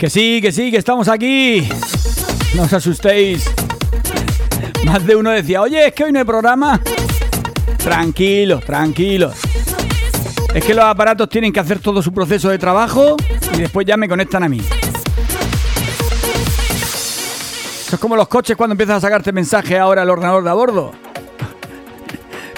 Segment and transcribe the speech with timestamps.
[0.00, 1.68] Que sí, que sí, que estamos aquí.
[2.56, 3.44] No os asustéis.
[4.86, 6.80] Más de uno decía, oye, es que hoy no hay programa.
[7.76, 9.34] Tranquilos, tranquilos.
[10.54, 13.14] Es que los aparatos tienen que hacer todo su proceso de trabajo
[13.54, 14.62] y después ya me conectan a mí.
[17.82, 20.54] Eso es como los coches cuando empiezas a sacarte mensaje ahora al ordenador de a
[20.54, 20.92] bordo.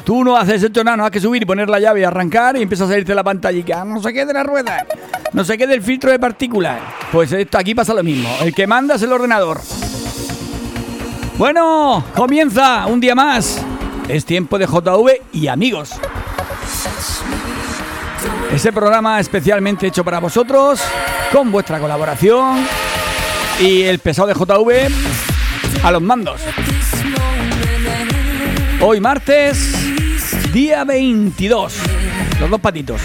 [0.05, 2.57] Tú no haces esto nada, no has que subir y poner la llave y arrancar
[2.57, 4.87] y empieza a salirte la pantalla y que ah, no se quede la rueda,
[5.33, 6.81] no se quede el filtro de partículas.
[7.11, 8.29] Pues esto aquí pasa lo mismo.
[8.41, 9.61] El que manda es el ordenador.
[11.39, 13.65] Bueno, comienza un día más.
[14.09, 15.93] Es tiempo de JV y amigos.
[18.53, 20.83] Ese programa especialmente hecho para vosotros,
[21.33, 22.67] con vuestra colaboración
[23.59, 24.93] y el pesado de JV
[25.83, 26.43] a los mandos.
[28.83, 29.75] Hoy martes,
[30.53, 31.75] día 22,
[32.41, 33.01] los dos patitos.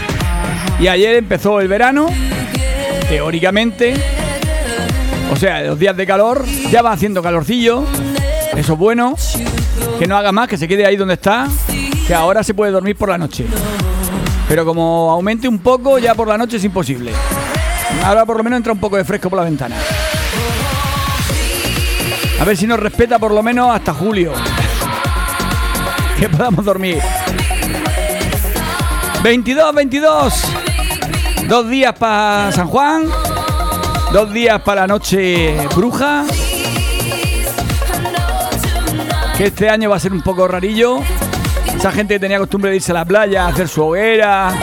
[0.79, 2.07] Y ayer empezó el verano,
[3.09, 3.95] teóricamente.
[5.31, 7.83] O sea, los días de calor, ya va haciendo calorcillo.
[8.55, 9.15] Eso es bueno.
[9.99, 11.47] Que no haga más, que se quede ahí donde está.
[12.05, 13.45] Que ahora se puede dormir por la noche.
[14.47, 17.11] Pero como aumente un poco, ya por la noche es imposible.
[18.03, 19.75] Ahora por lo menos entra un poco de fresco por la ventana.
[22.39, 24.33] A ver si nos respeta por lo menos hasta julio.
[26.19, 26.99] Que podamos dormir.
[29.23, 30.33] 22, 22.
[31.47, 33.05] Dos días para San Juan.
[34.13, 36.25] Dos días para la noche bruja.
[39.37, 40.99] Que este año va a ser un poco rarillo.
[41.75, 44.53] Esa gente que tenía costumbre de irse a la playa, a hacer su hoguera,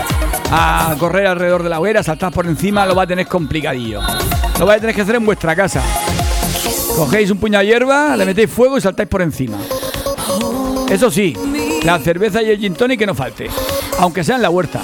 [0.51, 4.01] a correr alrededor de la hoguera, saltar por encima, lo va a tener complicadillo.
[4.59, 5.83] Lo vais a tener que hacer en vuestra casa.
[6.97, 9.59] Cogéis un puñado de hierba, le metéis fuego y saltáis por encima.
[10.89, 11.37] Eso sí,
[11.83, 13.49] la cerveza y el gin tonic que no falte,
[13.99, 14.83] aunque sea en la huerta.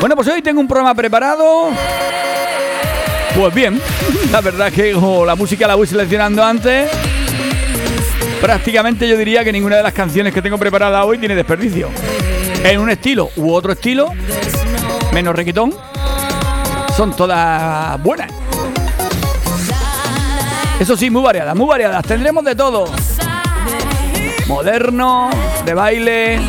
[0.00, 1.70] Bueno, pues hoy tengo un programa preparado.
[3.36, 3.80] Pues bien,
[4.32, 4.92] la verdad es que
[5.26, 6.90] la música la voy seleccionando antes,
[8.40, 11.90] prácticamente yo diría que ninguna de las canciones que tengo preparada hoy tiene desperdicio.
[12.64, 14.12] En un estilo u otro estilo,
[15.12, 15.72] menos requitón,
[16.96, 18.30] son todas buenas.
[20.80, 22.04] Eso sí, muy variadas, muy variadas.
[22.04, 22.86] Tendremos de todo.
[24.46, 25.28] Moderno,
[25.64, 26.40] de baile,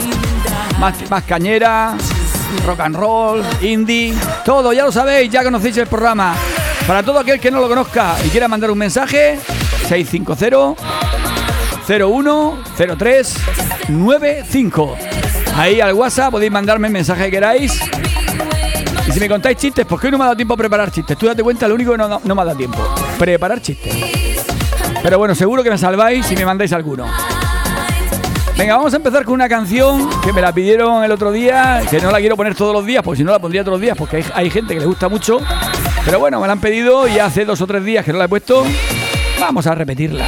[0.80, 1.96] más, más cañera,
[2.66, 4.14] rock and roll, indie,
[4.46, 6.36] todo, ya lo sabéis, ya conocéis el programa.
[6.88, 9.40] Para todo aquel que no lo conozca y quiera mandar un mensaje,
[9.88, 10.76] 650
[11.88, 12.58] 01
[12.98, 13.36] 03
[13.90, 14.98] 95.
[15.56, 17.80] Ahí al WhatsApp podéis mandarme el mensaje que queráis.
[19.08, 21.18] Y si me contáis chistes, porque hoy no me ha dado tiempo a preparar chistes.
[21.18, 22.78] Tú date cuenta, lo único que no, no me ha dado tiempo.
[23.18, 23.94] Preparar chistes.
[25.02, 27.06] Pero bueno, seguro que me salváis si me mandáis alguno.
[28.60, 32.02] Venga, vamos a empezar con una canción que me la pidieron el otro día, que
[32.02, 33.96] no la quiero poner todos los días, porque si no la pondría todos los días,
[33.98, 35.40] porque hay, gente que le gusta mucho.
[36.04, 38.26] Pero bueno, me la han pedido y hace dos o tres días que no la
[38.26, 38.66] he puesto.
[39.40, 40.28] Vamos a repetirla.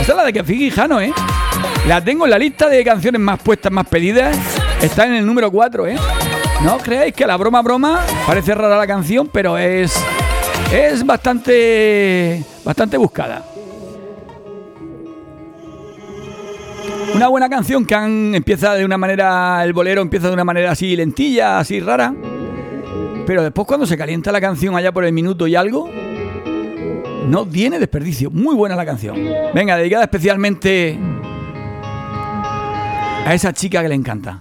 [0.00, 1.12] Esta es la de que Jano, ¿eh?
[1.86, 4.36] La tengo en la lista de canciones más puestas, más pedidas.
[4.82, 5.96] Está en el número 4, ¿eh?
[6.64, 9.96] No creáis que la broma broma parece rara la canción, pero es
[10.72, 13.44] es bastante bastante buscada.
[17.16, 20.94] Una buena canción que empieza de una manera, el bolero empieza de una manera así
[20.94, 22.14] lentilla, así rara.
[23.26, 25.88] Pero después cuando se calienta la canción allá por el minuto y algo,
[27.26, 28.30] no tiene desperdicio.
[28.30, 29.16] Muy buena la canción.
[29.54, 30.98] Venga, dedicada especialmente
[33.24, 34.38] a esa chica que le encanta.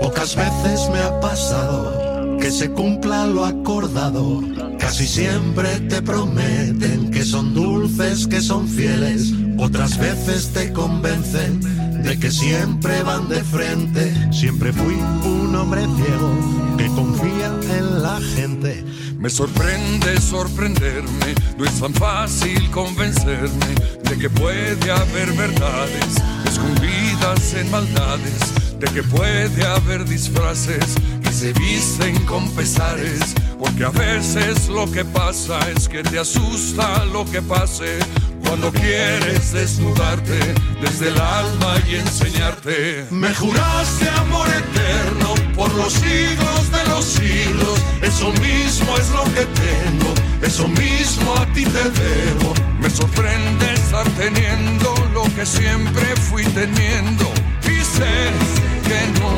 [0.00, 2.07] Pocas veces me ha pasado
[2.40, 4.42] que se cumpla lo acordado.
[4.78, 9.32] Casi siempre te prometen que son dulces, que son fieles.
[9.58, 11.60] Otras veces te convencen
[12.02, 14.32] de que siempre van de frente.
[14.32, 14.94] Siempre fui
[15.24, 18.84] un hombre ciego que confía en la gente.
[19.18, 23.74] Me sorprende sorprenderme, no es tan fácil convencerme
[24.04, 30.96] de que puede haber verdades escondidas en maldades, de que puede haber disfraces
[31.38, 37.24] se visten con pesares, porque a veces lo que pasa es que te asusta lo
[37.26, 38.00] que pase
[38.44, 40.36] cuando quieres desnudarte
[40.80, 43.06] desde el alma y enseñarte.
[43.12, 49.46] Me juraste amor eterno por los siglos de los siglos, eso mismo es lo que
[49.46, 52.52] tengo, eso mismo a ti te debo.
[52.80, 57.32] Me sorprende estar teniendo lo que siempre fui teniendo
[57.62, 58.57] y sé
[58.88, 59.34] que no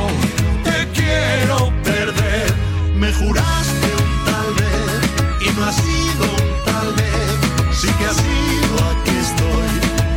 [0.64, 2.54] te quiero perder.
[2.94, 5.00] Me juraste un tal vez
[5.46, 7.32] y no ha sido un tal vez.
[7.80, 9.70] Sí que ha sido aquí estoy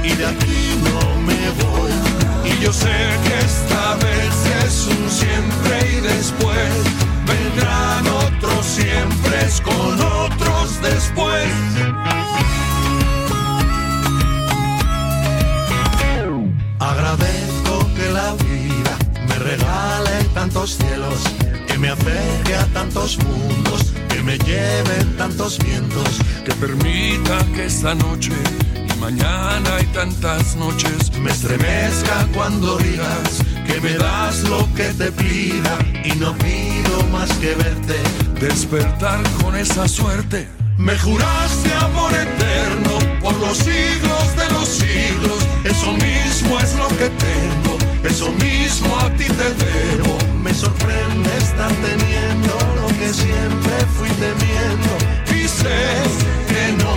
[0.09, 1.93] y de aquí no me voy.
[2.51, 2.95] Y yo sé
[3.25, 4.35] que esta vez
[4.65, 6.71] es un siempre y después
[7.25, 9.13] vendrán otros siempre
[9.63, 11.49] con otros después.
[22.73, 26.19] Tantos mundos, que me lleven tantos vientos.
[26.45, 28.31] Que permita que esta noche
[28.75, 35.11] y mañana y tantas noches me estremezca cuando digas que me das lo que te
[35.11, 37.95] pida y no pido más que verte.
[38.39, 40.47] Despertar con esa suerte.
[40.77, 45.39] Me juraste amor eterno por los siglos de los siglos.
[45.63, 50.17] Eso mismo es lo que tengo, eso mismo a ti te debo.
[50.43, 54.91] Me sorprende estar teniendo lo que siempre fui temiendo.
[55.35, 55.81] Y sé
[56.49, 56.95] que no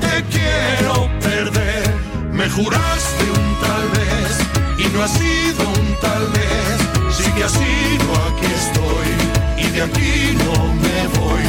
[0.00, 1.94] te quiero perder.
[2.32, 4.32] Me juraste un tal vez
[4.78, 6.76] y no ha sido un tal vez.
[7.16, 11.42] Sí que ha sido, aquí estoy y de aquí no me voy.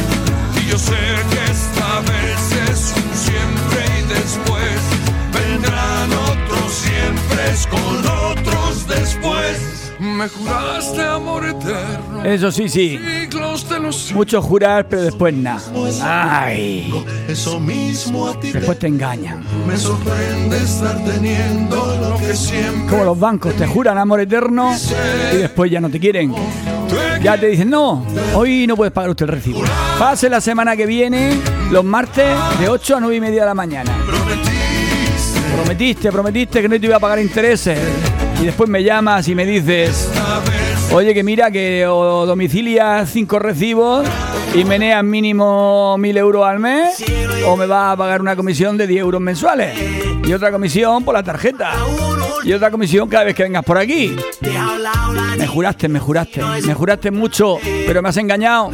[0.60, 1.00] Y yo sé
[1.30, 2.40] que esta vez
[2.70, 5.00] es un siempre y después
[5.32, 8.49] Vendrán otros siempre con otros.
[10.00, 12.24] Me juraste amor eterno.
[12.24, 12.98] Eso sí, sí.
[14.14, 15.60] Mucho jurar, pero después nada.
[16.02, 16.92] Ay.
[17.28, 19.44] Eso mismo a ti Después te engañan.
[19.66, 24.74] me sorprende estar teniendo lo que siempre Como los bancos, te juran amor eterno
[25.32, 26.34] y después ya no te quieren.
[27.22, 28.04] Ya te dicen, no,
[28.34, 29.62] hoy no puedes pagar usted el recibo.
[29.98, 31.38] Pase la semana que viene,
[31.70, 33.92] los martes, de 8 a 9 y media de la mañana.
[34.06, 34.50] prometiste.
[35.54, 37.78] Prometiste, prometiste que no te iba a pagar intereses.
[38.40, 40.10] Y después me llamas y me dices,
[40.92, 44.06] oye, que mira, que o domicilias cinco recibos
[44.54, 47.04] y meneas mínimo mil euros al mes,
[47.46, 49.78] o me vas a pagar una comisión de 10 euros mensuales.
[50.24, 51.72] Y otra comisión por la tarjeta.
[52.42, 54.16] Y otra comisión cada vez que vengas por aquí.
[55.36, 58.70] Me juraste, me juraste, me juraste mucho, pero me has engañado.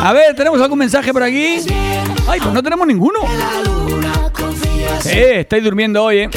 [0.00, 1.60] A ver, ¿tenemos algún mensaje por aquí?
[2.26, 3.20] Ay, pues no tenemos ninguno.
[5.06, 6.30] Eh, estáis durmiendo hoy, eh.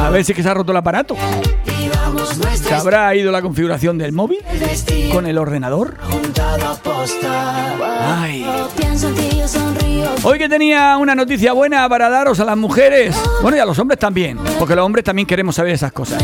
[0.00, 1.16] A ver si que se ha roto el aparato.
[2.62, 4.38] ¿Se habrá ido la configuración del móvil
[5.12, 5.96] con el ordenador?
[8.06, 8.46] Ay.
[10.22, 13.78] Hoy que tenía una noticia buena para daros a las mujeres, bueno y a los
[13.78, 16.22] hombres también, porque los hombres también queremos saber esas cosas.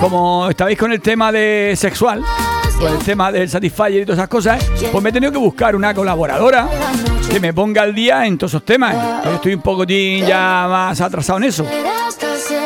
[0.00, 2.22] Como estabais con el tema de sexual,
[2.78, 5.74] con el tema del Satisfyer y todas esas cosas, pues me he tenido que buscar
[5.74, 6.68] una colaboradora
[7.30, 8.94] que me ponga al día en todos esos temas.
[9.34, 11.66] Estoy un poquitín ya más atrasado en eso.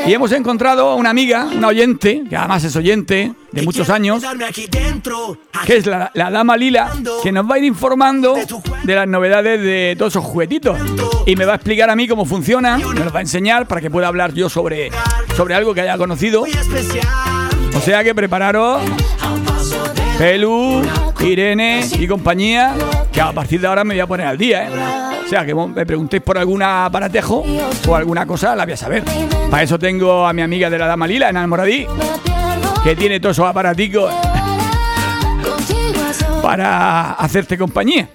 [0.06, 4.22] Y hemos encontrado a una amiga, una oyente, que además es oyente de muchos años,
[5.64, 6.90] que es la, la dama Lila,
[7.22, 8.34] que nos va a ir informando
[8.82, 10.78] de las novedades de todos esos juguetitos.
[11.26, 13.80] Y me va a explicar a mí cómo funciona, me lo va a enseñar para
[13.80, 14.90] que pueda hablar yo sobre,
[15.36, 16.44] sobre algo que haya conocido.
[17.74, 18.82] O sea que prepararos,
[20.18, 20.82] Pelu,
[21.20, 22.74] Irene y compañía,
[23.12, 25.11] que a partir de ahora me voy a poner al día, ¿eh?
[25.32, 27.42] O sea que me preguntéis por algún aparatejo
[27.88, 29.02] o alguna cosa, la voy a saber.
[29.50, 31.86] Para eso tengo a mi amiga de la dama Lila, en Almoradí,
[32.84, 34.12] que tiene todos esos aparaticos
[36.42, 38.10] para hacerte compañía.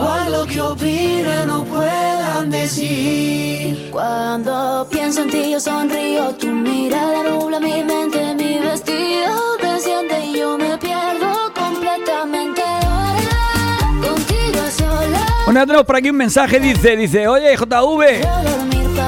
[0.00, 3.90] Igual lo que opinen o puedan decir.
[3.90, 6.34] Cuando pienso en ti, yo sonrío.
[6.36, 12.62] Tu mirada nubla mi mente, mi vestido desciende y yo me pierdo completamente.
[12.62, 15.44] Ahora, contigo a solas.
[15.44, 18.26] Bueno, tenemos por aquí un mensaje, dice, dice, oye JV,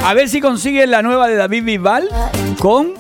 [0.04, 2.08] a ver si consigues la nueva de David Bisbal
[2.58, 2.92] con,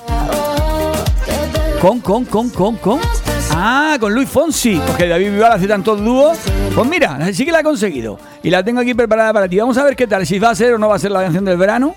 [1.80, 3.21] con, con, con, con, con.
[3.54, 6.38] Ah, con Luis Fonsi, porque David Bisbal hace tantos dúos.
[6.74, 8.18] Pues mira, sí que la ha conseguido.
[8.42, 9.58] Y la tengo aquí preparada para ti.
[9.58, 11.22] Vamos a ver qué tal, si va a ser o no va a ser la
[11.22, 11.94] canción del verano.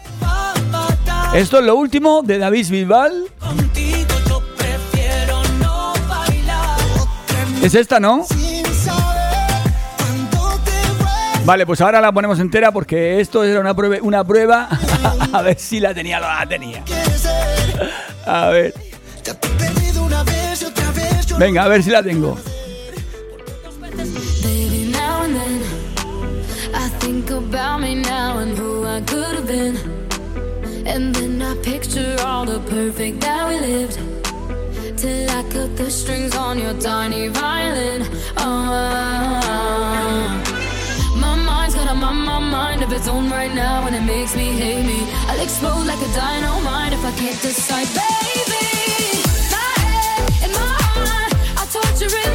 [1.33, 3.25] Esto es lo último de David Bisbal.
[7.61, 8.25] Es esta, ¿no?
[11.45, 14.67] Vale, pues ahora la ponemos entera porque esto era una prueba, una prueba
[15.33, 16.83] a ver si la tenía o no la tenía.
[18.25, 18.73] A ver.
[21.37, 22.37] Venga, a ver si la tengo.
[30.87, 33.99] And then, I picture all the perfect that we lived.
[34.97, 38.07] Till I cut the strings on your tiny violin.
[38.37, 38.81] Oh,
[41.19, 44.35] my mind's got a my, my mind of its own right now, and it makes
[44.35, 45.05] me hate me.
[45.27, 48.44] I'll explode like a dynamite if I can't decide, baby.
[51.97, 52.34] Picturing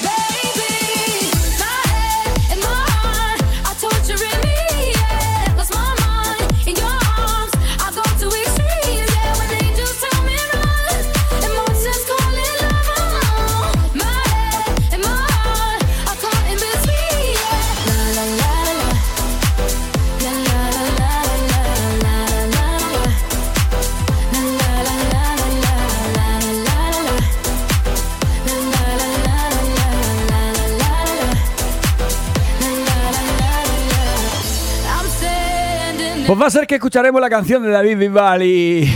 [36.31, 38.89] Pues va a ser que escucharemos la canción de David Bisbal y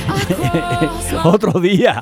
[1.25, 2.01] otro día.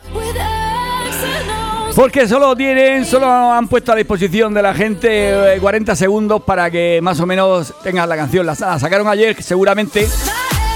[1.96, 6.70] Porque solo tienen, solo han puesto a disposición de la gente eh, 40 segundos para
[6.70, 8.46] que más o menos tengan la canción.
[8.46, 10.08] La, la sacaron ayer seguramente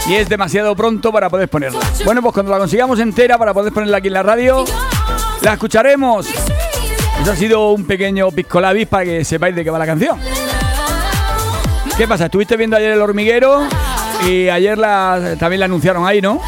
[0.08, 1.82] y es demasiado pronto para poder ponerla.
[2.04, 4.66] Bueno, pues cuando la consigamos entera para poder ponerla aquí en la radio,
[5.44, 6.30] la escucharemos.
[7.22, 10.20] Eso ha sido un pequeño piscolabis para que sepáis de qué va la canción.
[11.96, 12.26] ¿Qué pasa?
[12.26, 13.68] ¿Estuviste viendo ayer el hormiguero?
[14.26, 16.42] Y ayer la, también la anunciaron ahí, ¿no?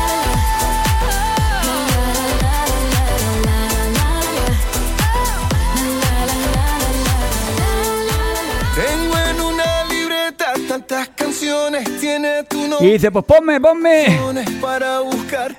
[12.81, 14.19] Y dice, pues ponme, ponme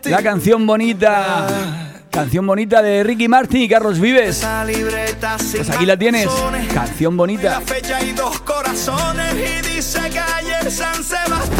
[0.04, 1.46] la canción bonita.
[2.10, 4.44] Canción bonita de Ricky Martin y Carlos Vives.
[5.54, 6.28] Pues aquí la tienes.
[6.74, 7.60] Canción La bonita.
[7.60, 11.59] fecha y dos corazones y dice calle San Sebastián.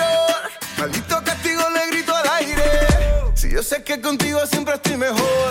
[3.61, 5.47] Yo sé que contigo siempre estoy mejor.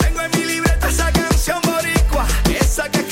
[0.00, 2.26] Tengo en mi libreta esa canción boricua.
[2.60, 3.04] Esa que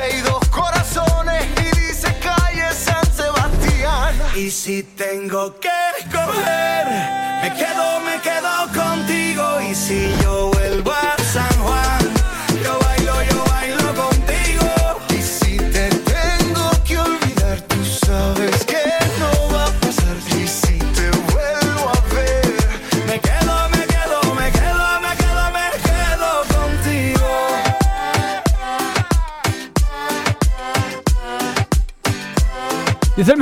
[0.00, 0.29] say the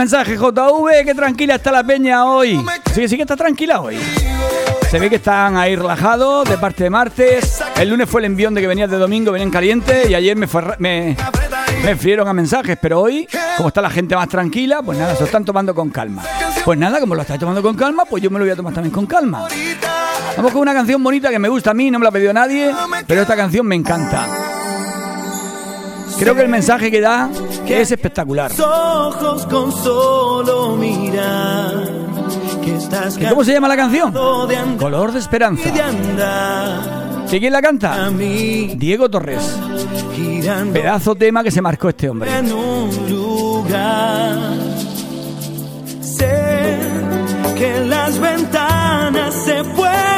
[0.09, 2.59] mensaje JV, que tranquila está la peña hoy.
[2.95, 3.99] Sí, sí que está tranquila hoy.
[4.91, 7.63] Se ve que están ahí relajados de parte de martes.
[7.77, 10.47] El lunes fue el envión de que venías de domingo, venían calientes y ayer me,
[10.47, 11.15] fue me,
[11.85, 12.79] me frieron a mensajes.
[12.81, 15.91] Pero hoy, como está la gente más tranquila, pues nada, se lo están tomando con
[15.91, 16.25] calma.
[16.65, 18.73] Pues nada, como lo estáis tomando con calma, pues yo me lo voy a tomar
[18.73, 19.47] también con calma.
[20.39, 22.75] Vamos con una canción bonita que me gusta a mí, no me la pedido nadie,
[23.07, 24.27] pero esta canción me encanta.
[26.19, 27.31] Creo que el mensaje que da
[27.67, 28.51] es espectacular.
[28.61, 31.85] ojos con solo mirar
[32.65, 34.13] que estás ¿Y cómo se llama la canción?
[34.79, 35.69] Color de esperanza.
[35.69, 38.11] y de andar ¿Y quién la canta?
[38.11, 39.59] Diego Torres.
[40.73, 42.37] Pedazo tema que se marcó este hombre.
[42.37, 44.39] en un lugar
[46.01, 46.79] sé
[47.57, 50.18] que las ventanas se pueden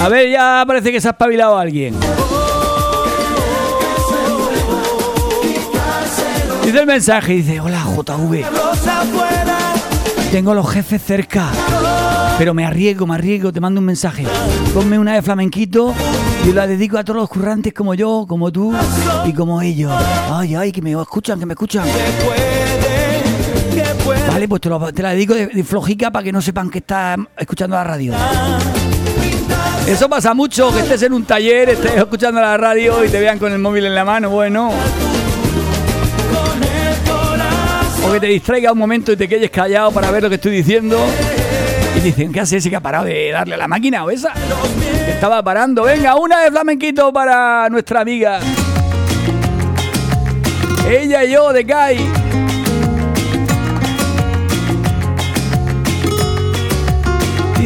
[0.01, 1.95] A ver, ya parece que se ha espabilado alguien.
[6.65, 8.45] Dice el mensaje, dice, hola JV,
[10.33, 11.47] tengo los jefes cerca,
[12.37, 14.27] pero me arriesgo, me arriesgo, te mando un mensaje.
[14.75, 15.95] Ponme una de flamenquito
[16.45, 18.75] y la dedico a todos los currantes como yo, como tú
[19.25, 19.93] y como ellos.
[20.31, 21.87] Ay, ay, que me escuchan, que me escuchan.
[24.09, 27.85] Vale, pues te, la dedico de, flojica para que no sepan que estás escuchando la
[27.85, 28.15] radio.
[29.87, 33.39] Eso pasa mucho, que estés en un taller, estés escuchando la radio y te vean
[33.39, 34.71] con el móvil en la mano, bueno.
[38.07, 40.53] O que te distraiga un momento y te quedes callado para ver lo que estoy
[40.53, 40.99] diciendo.
[41.97, 44.33] Y dicen, ¿qué hace ese que ha parado de darle a la máquina o esa?
[45.09, 45.83] Estaba parando.
[45.83, 48.41] Venga, una de flamenquito para nuestra amiga.
[50.89, 52.28] Ella y yo de Kai.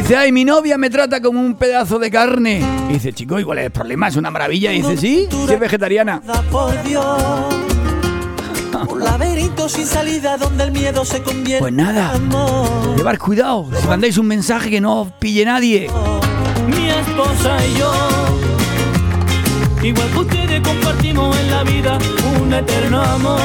[0.02, 2.60] Dice, ay, mi novia me trata como un pedazo de carne.
[2.90, 4.08] Y dice, chico, ¿y cuál es el problema?
[4.08, 4.72] Es una maravilla.
[4.72, 6.20] Y dice, sí, si es vegetariana.
[6.50, 7.22] por Dios.
[8.88, 12.14] Un laberinto sin salida donde el miedo se convierte Pues nada,
[12.96, 13.68] llevar cuidado.
[13.80, 15.88] Si mandáis un mensaje que no os pille nadie.
[16.66, 17.92] Mi esposa y yo,
[19.84, 21.98] igual que ustedes compartimos en la vida
[22.40, 23.40] un eterno amor.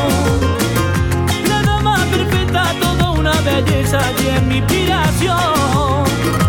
[1.48, 5.67] La dama perfecta, toda una belleza y en mi inspiración.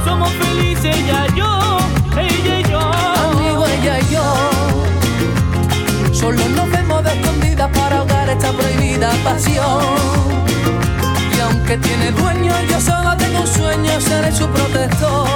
[0.05, 1.79] Somos felices ella y yo,
[2.17, 2.81] ella y yo.
[3.31, 4.25] Amigo, ella y yo.
[6.13, 9.85] Solo nos vemos de escondidas para ahogar esta prohibida pasión.
[11.37, 15.29] Y aunque tiene dueño, yo solo tengo un sueño, seré su protector.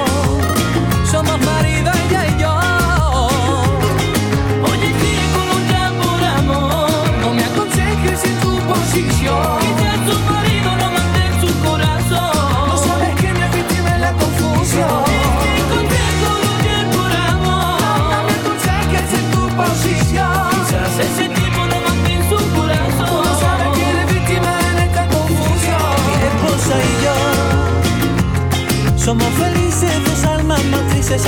[1.10, 2.54] Somos marido, ella y yo.
[4.70, 6.90] Oye, chico, lucha por amor.
[7.20, 9.58] No me aconsejes en tu posición.
[9.60, 10.14] Quizás tu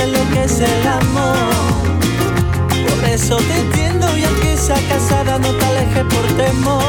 [0.07, 1.35] lo que es el amor.
[2.87, 6.83] Por eso te entiendo y aunque sea casada no te alejes por temor.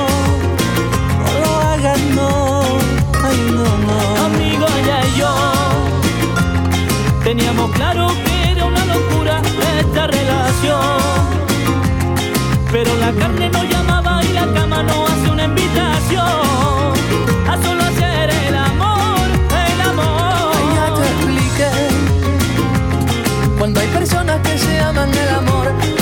[1.24, 2.62] No lo hagas, no.
[3.24, 4.24] Ay, no, no.
[4.26, 5.34] Amigo, ella y yo
[7.24, 9.42] teníamos claro que era una locura
[9.80, 10.80] esta relación.
[12.70, 16.45] Pero la carne no llamaba y la cama no hace una invitación.
[24.08, 25.95] Personas que se aman, el amor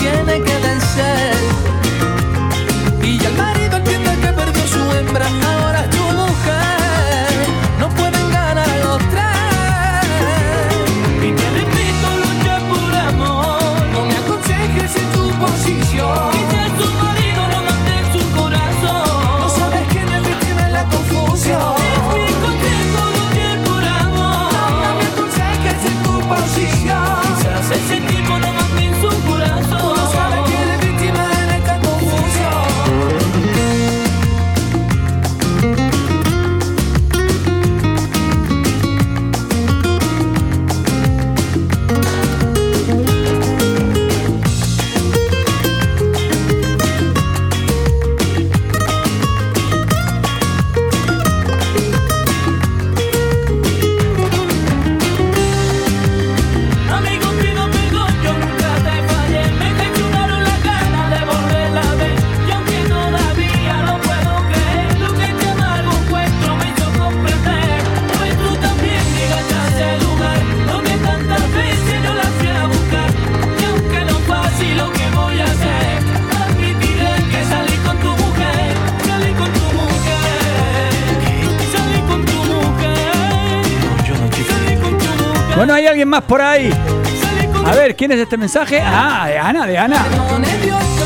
[88.06, 88.82] ¿quién es este mensaje?
[88.84, 90.04] Ah, de Ana, de Ana.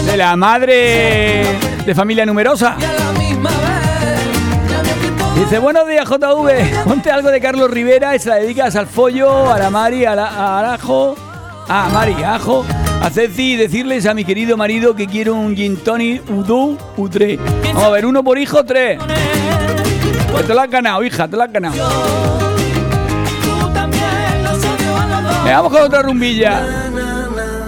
[0.05, 1.45] De la madre
[1.87, 2.75] de familia numerosa.
[5.37, 9.49] Dice, buenos días JV, ponte algo de Carlos Rivera y se la dedicas al follo,
[9.49, 11.15] a la Mari, a la, a Arajo,
[11.69, 12.65] a Mari, a Ajo,
[13.01, 17.39] a Ceci y decirles a mi querido marido que quiero un gin tonic Udu U3.
[17.63, 18.99] Vamos a ver, uno por hijo, tres.
[20.33, 21.77] Pues te lo has ganado, hija, te lo has ganado.
[25.45, 26.88] Vamos con otra rumbilla.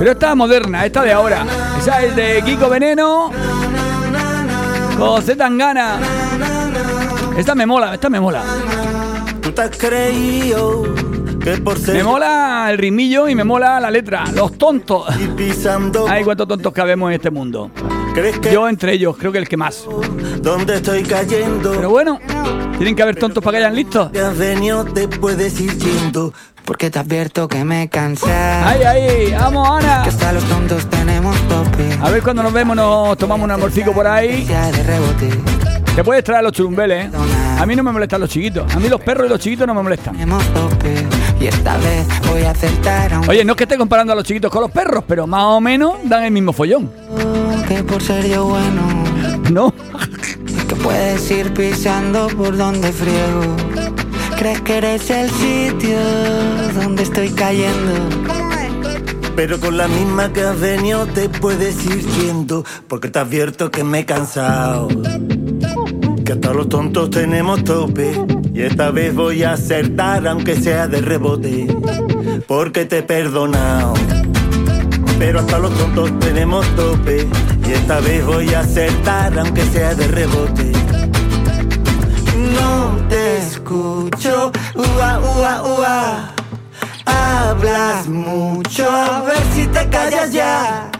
[0.00, 1.44] Pero esta moderna, esta de ahora.
[1.78, 3.30] Esa es de Kiko Veneno.
[4.96, 5.98] José Tangana.
[7.36, 8.42] Esta me mola, esta me mola.
[11.92, 14.24] Me mola el ritmillo y me mola la letra.
[14.32, 15.04] Los tontos.
[16.08, 17.70] Ay, cuántos tontos cabemos en este mundo.
[18.50, 19.86] Yo entre ellos, creo que el que más.
[20.40, 22.18] donde estoy cayendo Pero bueno,
[22.78, 24.10] tienen que haber tontos para que hayan listos.
[26.70, 28.30] Porque te advierto que me cansé.
[28.30, 30.04] Ay, ay, vamos, Ana.
[30.04, 31.98] Que hasta los tontos tenemos tope.
[32.00, 34.46] A ver cuando nos vemos, nos tomamos un amorcico por ahí.
[35.96, 37.10] Te puedes traer los churumbeles, ¿eh?
[37.58, 38.72] A mí no me molestan los chiquitos.
[38.72, 40.14] A mí los perros y los chiquitos no me molestan.
[41.40, 44.24] Y esta vez voy a acertar aunque Oye, no es que esté comparando a los
[44.24, 46.88] chiquitos con los perros, pero más o menos dan el mismo follón.
[47.66, 48.82] que por ser yo bueno.
[49.50, 49.74] ¿No?
[50.68, 53.56] Que puedes ir pisando por donde friego.
[54.40, 55.98] Crees que eres el sitio
[56.72, 57.92] donde estoy cayendo.
[59.36, 63.84] pero con la misma que has venido te puedes ir yendo porque te advierto que
[63.84, 64.88] me he cansado.
[66.24, 68.12] Que hasta los tontos tenemos tope
[68.54, 71.66] y esta vez voy a acertar aunque sea de rebote
[72.46, 73.92] porque te he perdonado.
[75.18, 77.28] Pero hasta los tontos tenemos tope
[77.68, 80.72] y esta vez voy a acertar aunque sea de rebote
[83.70, 84.50] escucho.
[84.74, 86.34] Ua ua ua.
[87.06, 88.90] Hablas mucho.
[88.90, 90.90] A ver si te callas ya.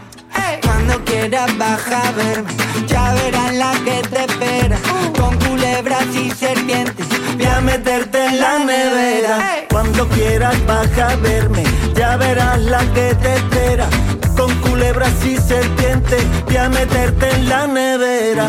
[0.63, 2.53] Cuando quieras baja a verme,
[2.87, 4.77] ya verás la que te espera.
[5.19, 7.05] Con culebras y serpientes.
[7.35, 9.65] Voy a meterte en la nevera.
[9.69, 11.63] Cuando quieras baja a verme,
[11.95, 13.87] ya verás la que te espera.
[14.35, 18.47] Con culebras y serpientes, voy a meterte en la nevera.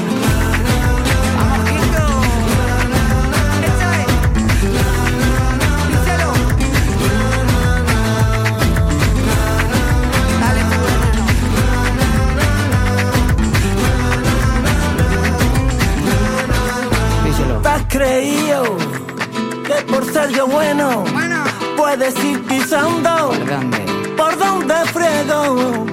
[17.93, 17.99] Díselo.
[17.99, 18.77] ¿Te has creído
[19.65, 21.05] que por ser yo bueno,
[21.77, 23.33] puedes ir pisando?
[24.17, 24.17] ¿Por?
[24.17, 25.87] ¿Por dónde frego?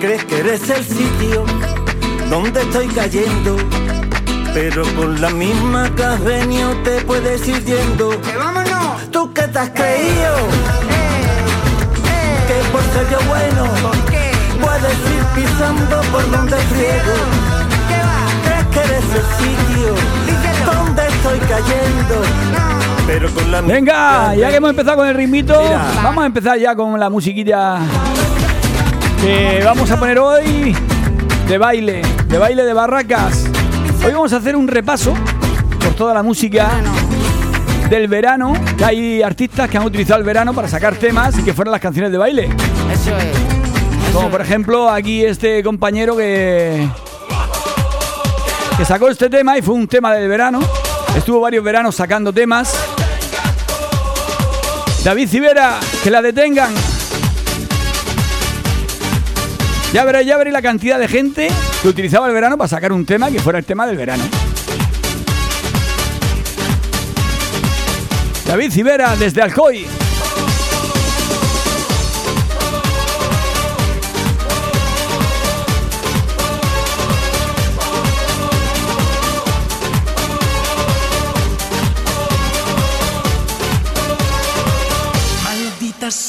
[0.00, 1.44] ¿Crees que eres el sitio
[2.28, 3.56] donde estoy cayendo?
[4.52, 8.20] Pero con la misma que has venido te puedes ir yendo.
[8.20, 9.10] ¡Que vámonos!
[9.10, 10.34] ¿Tú qué te has creído?
[12.48, 12.60] Que
[12.92, 13.64] ser yo bueno.
[13.82, 14.30] ¿Por qué?
[14.60, 17.16] Puedes ir pisando por donde friego.
[17.88, 18.26] ¿Qué va?
[18.44, 19.94] Crees que eres el sitio
[20.26, 20.33] donde
[21.24, 22.22] estoy cayendo.
[23.06, 25.92] Pero con la Venga, ya que hemos empezado con el ritmito, Mira.
[26.02, 27.78] vamos a empezar ya con la musiquilla
[29.20, 30.76] que vamos a poner hoy
[31.48, 33.46] de baile, de baile de barracas.
[34.04, 35.14] Hoy vamos a hacer un repaso
[35.82, 36.68] por toda la música
[37.88, 41.54] del verano, que hay artistas que han utilizado el verano para sacar temas y que
[41.54, 42.50] fueron las canciones de baile.
[42.92, 44.12] Eso es.
[44.12, 46.86] Como por ejemplo aquí este compañero que,
[48.76, 50.60] que sacó este tema y fue un tema del verano.
[51.16, 52.74] Estuvo varios veranos sacando temas.
[55.04, 56.74] David Civera, que la detengan.
[59.92, 61.48] Ya veréis, ya veréis la cantidad de gente
[61.82, 64.24] que utilizaba el verano para sacar un tema que fuera el tema del verano.
[68.46, 69.86] David Civera, desde Alcoy.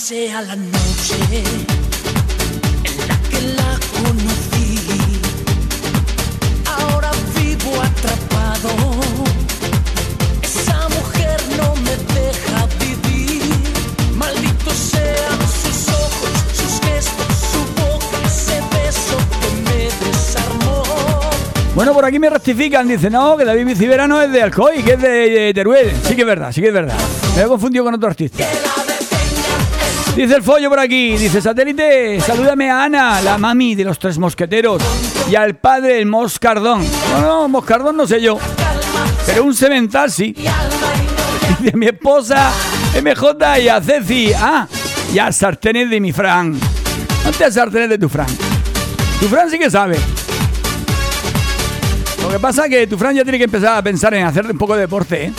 [0.05, 1.15] Sea la noche
[2.83, 4.77] en la que la conocí.
[6.77, 8.69] Ahora vivo atrapado.
[10.43, 13.41] Esa mujer no me deja vivir.
[14.15, 20.83] Malditos sean sus ojos, sus gestos, su boca, ese beso que me desarmó.
[21.73, 24.93] Bueno, por aquí me rectifican, dice, no, que David Civera no es de Alcoy, que
[24.93, 25.91] es de, de Teruel.
[26.03, 26.97] Sí que es verdad, sí que es verdad.
[27.35, 28.45] Me he confundido con otro artista.
[30.25, 34.17] Dice el follo por aquí, dice satélite, salúdame a Ana, la mami de los tres
[34.17, 34.81] mosqueteros,
[35.29, 36.85] y al padre el moscardón.
[37.11, 38.39] No, no, moscardón no sé yo,
[39.25, 40.33] pero un semental sí.
[41.59, 42.51] Dice mi esposa
[43.01, 44.65] MJ y a Ceci, ah,
[45.13, 46.53] y a sartenes de mi Fran.
[47.25, 48.27] No te sartenes de tu Fran.
[49.19, 49.97] Tu Fran sí que sabe.
[52.21, 54.45] Lo que pasa es que tu Fran ya tiene que empezar a pensar en hacer
[54.45, 55.33] un poco de deporte, ¿eh?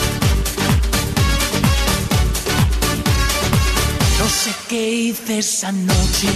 [4.69, 6.29] Qué hice esa noche.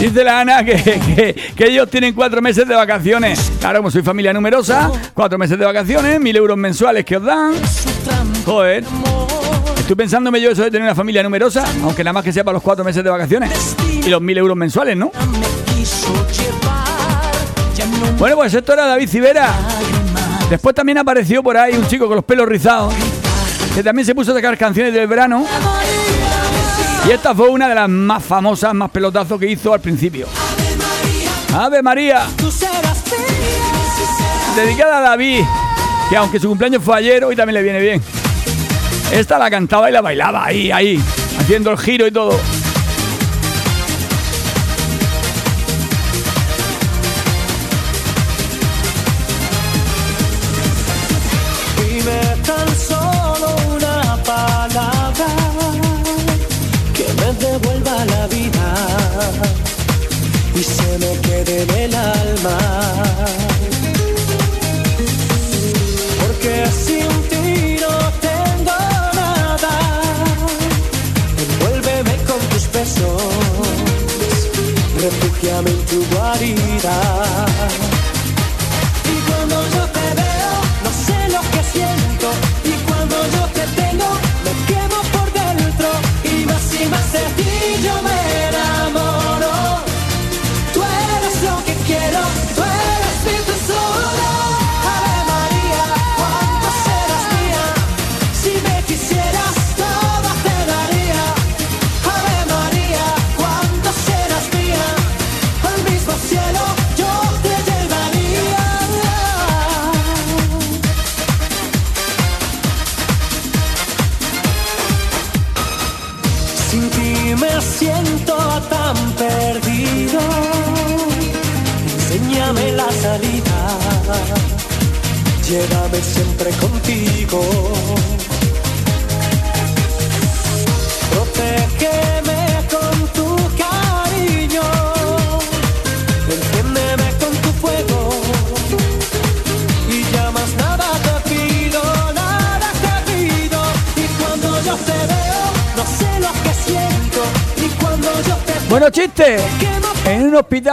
[0.00, 3.52] Dice la Ana que, que- que ellos tienen cuatro meses de vacaciones.
[3.60, 7.52] Claro, como soy familia numerosa, cuatro meses de vacaciones, mil euros mensuales que os dan.
[8.44, 8.84] Joder,
[9.78, 12.54] estoy pensándome yo eso de tener una familia numerosa, aunque nada más que sea para
[12.54, 13.76] los cuatro meses de vacaciones.
[14.04, 15.12] Y los mil euros mensuales, ¿no?
[18.18, 19.52] Bueno, pues esto era David Civera.
[20.50, 22.92] Después también apareció por ahí un chico con los pelos rizados,
[23.74, 25.46] que también se puso a sacar canciones del verano.
[27.06, 30.26] Y esta fue una de las más famosas, más pelotazos que hizo al principio.
[31.54, 32.26] Ave María.
[34.56, 35.44] Dedicada a David,
[36.10, 38.02] que aunque su cumpleaños fue ayer, hoy también le viene bien.
[39.10, 41.02] Esta la cantaba y la bailaba ahí, ahí,
[41.38, 42.38] haciendo el giro y todo.
[62.44, 62.91] El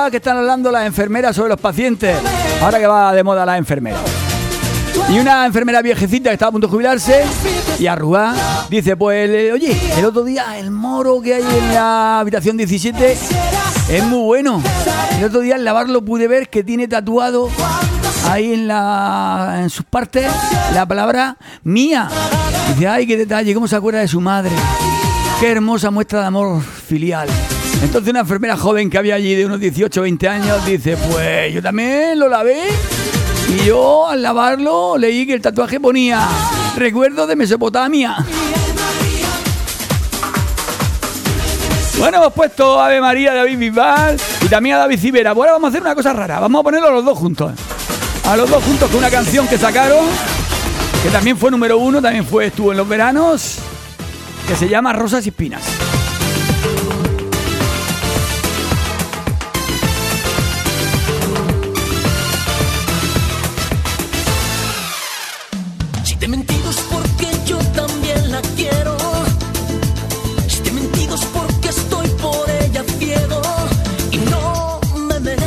[0.10, 2.18] que están hablando las enfermeras sobre los pacientes.
[2.62, 3.98] Ahora que va de moda la enfermera.
[5.10, 7.24] Y una enfermera viejecita que estaba a punto de jubilarse
[7.80, 8.36] y arrugada
[8.70, 13.18] dice, pues, eh, oye, el otro día el moro que hay en la habitación 17
[13.90, 14.62] es muy bueno.
[15.18, 17.50] El otro día al lavarlo pude ver que tiene tatuado
[18.30, 20.28] ahí en, la, en sus partes
[20.74, 22.08] la palabra mía.
[22.74, 24.52] Dice, ay, qué detalle, cómo se acuerda de su madre.
[25.40, 27.30] Qué hermosa muestra de amor filial.
[27.82, 31.54] Entonces una enfermera joven que había allí de unos 18 o 20 años dice, pues
[31.54, 32.64] yo también lo lavé
[33.48, 36.28] y yo al lavarlo leí que el tatuaje ponía
[36.76, 38.18] recuerdo de Mesopotamia.
[41.98, 45.32] Bueno, hemos puesto Ave María David Bisbal y también a David Civera.
[45.32, 47.54] Ahora vamos a hacer una cosa rara, vamos a ponerlo los dos juntos.
[48.26, 50.06] A los dos juntos con una canción que sacaron,
[51.02, 53.58] que también fue número uno, también fue, estuvo en los veranos,
[54.48, 55.79] que se llama Rosas y Espinas.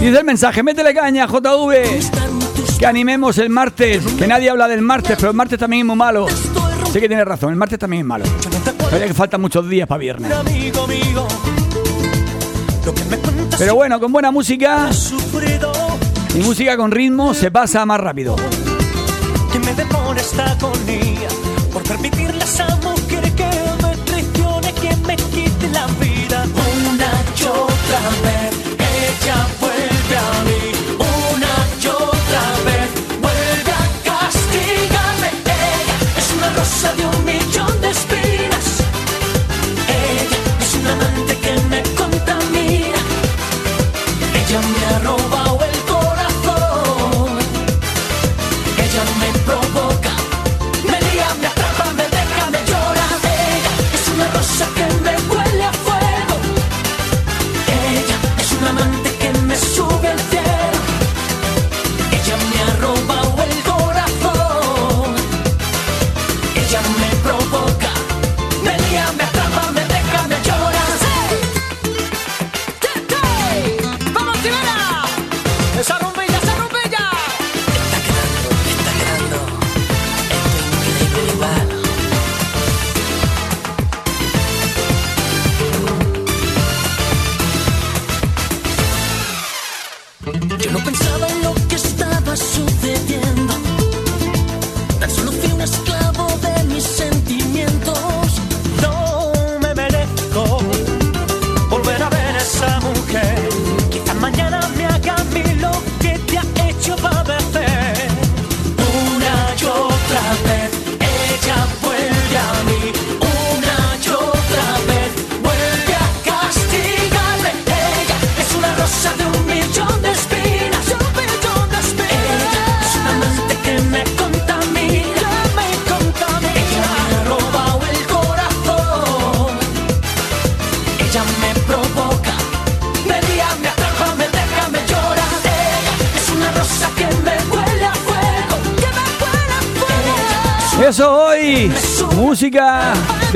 [0.02, 2.00] Dice el mensaje, métele caña, JV.
[2.76, 5.94] Que animemos el martes, que nadie habla del martes, pero el martes también es muy
[5.94, 6.26] malo.
[6.92, 8.24] Sí que tienes razón, el martes también es malo.
[8.78, 10.32] Todavía que faltan muchos días para viernes.
[13.56, 14.90] Pero bueno, con buena música
[16.34, 18.34] y música con ritmo se pasa más rápido.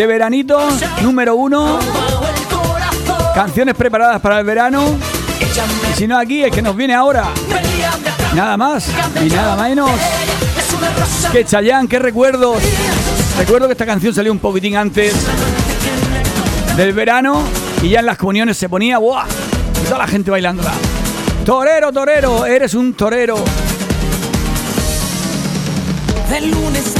[0.06, 0.60] Veranito
[1.02, 4.96] número uno, el canciones preparadas para el verano.
[5.92, 7.28] Y si no aquí, es que nos viene ahora.
[8.34, 8.90] Nada más
[9.24, 9.90] y nada menos
[11.32, 12.58] que Chayanne, qué recuerdos.
[13.38, 15.14] Recuerdo que esta canción salió un poquitín antes
[16.76, 17.42] del verano
[17.82, 19.26] y ya en las comuniones se ponía, ¡buah!
[19.84, 20.72] Toda la gente bailándola.
[21.44, 23.36] Torero, torero, eres un torero.
[26.30, 26.95] De lunes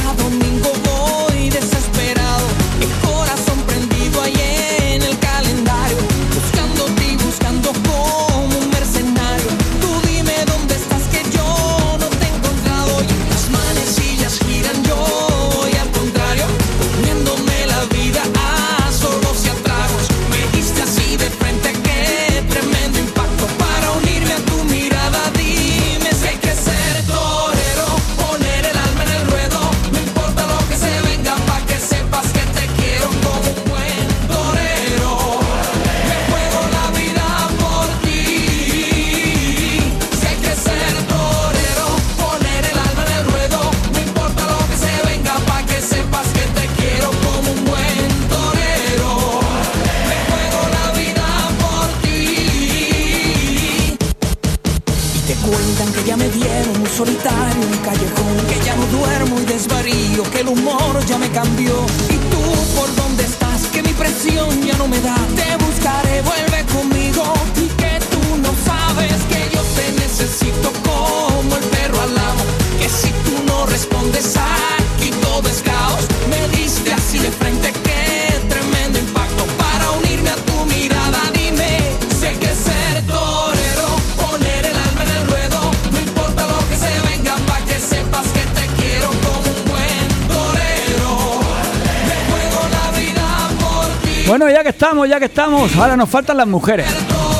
[94.77, 96.85] estamos, ya que estamos, ahora nos faltan las mujeres.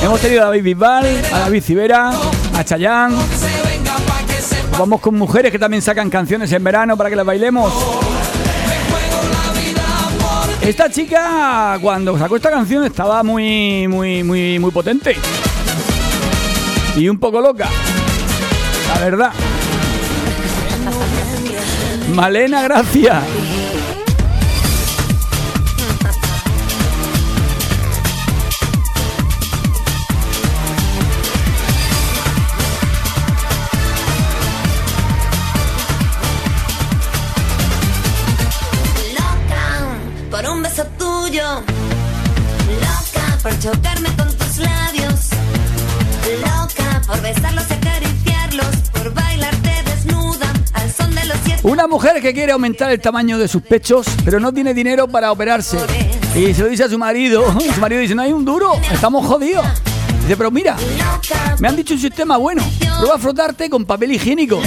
[0.02, 2.12] Hemos tenido a David Bisbal, a David Civera,
[2.56, 3.16] a Chayanne.
[4.76, 7.72] Vamos con mujeres que también sacan canciones en verano para que las bailemos.
[10.62, 15.16] Esta chica cuando sacó esta canción estaba muy, muy, muy, muy potente.
[16.96, 17.70] Y un poco loca.
[18.96, 19.32] La verdad.
[22.16, 23.22] Malena Gracia.
[51.78, 55.32] Una mujer que quiere aumentar el tamaño de sus pechos, pero no tiene dinero para
[55.32, 55.78] operarse.
[56.36, 57.46] Y se lo dice a su marido.
[57.76, 59.64] Su marido dice, no hay un duro, estamos jodidos.
[60.22, 60.76] Dice, pero mira,
[61.60, 62.64] me han dicho un sistema bueno.
[62.98, 64.60] Prueba a frotarte con papel higiénico.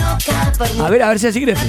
[0.80, 1.66] A ver, a ver si así crece.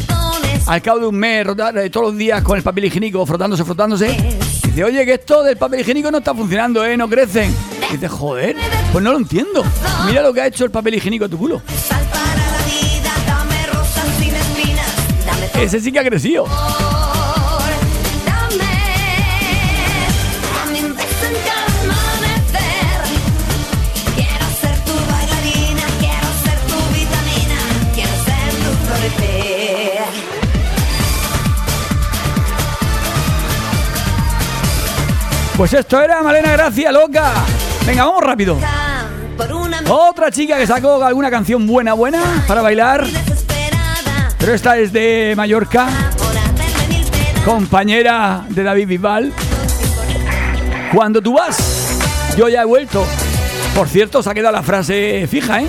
[0.68, 4.16] Al cabo de un mes, eh, todos los días con el papel higiénico, frotándose, frotándose.
[4.64, 6.96] Dice, oye, que esto del papel higiénico no está funcionando, ¿eh?
[6.96, 7.52] No crecen.
[7.92, 8.58] Dice, joder,
[8.92, 9.64] pues no lo entiendo.
[10.06, 11.64] Mira lo que ha hecho el papel higiénico a tu culo.
[15.62, 16.46] Ese sí que ha crecido.
[35.56, 37.34] Pues esto era Malena Gracia, loca.
[37.86, 38.58] Venga, vamos rápido.
[39.88, 43.06] Otra chica que sacó alguna canción buena, buena para bailar.
[44.42, 45.88] Pero esta es de Mallorca.
[47.46, 49.34] Compañera de David Bisbal.
[50.92, 52.00] Cuando tú vas,
[52.36, 53.06] yo ya he vuelto.
[53.76, 55.68] Por cierto, se ha quedado la frase fija, ¿eh?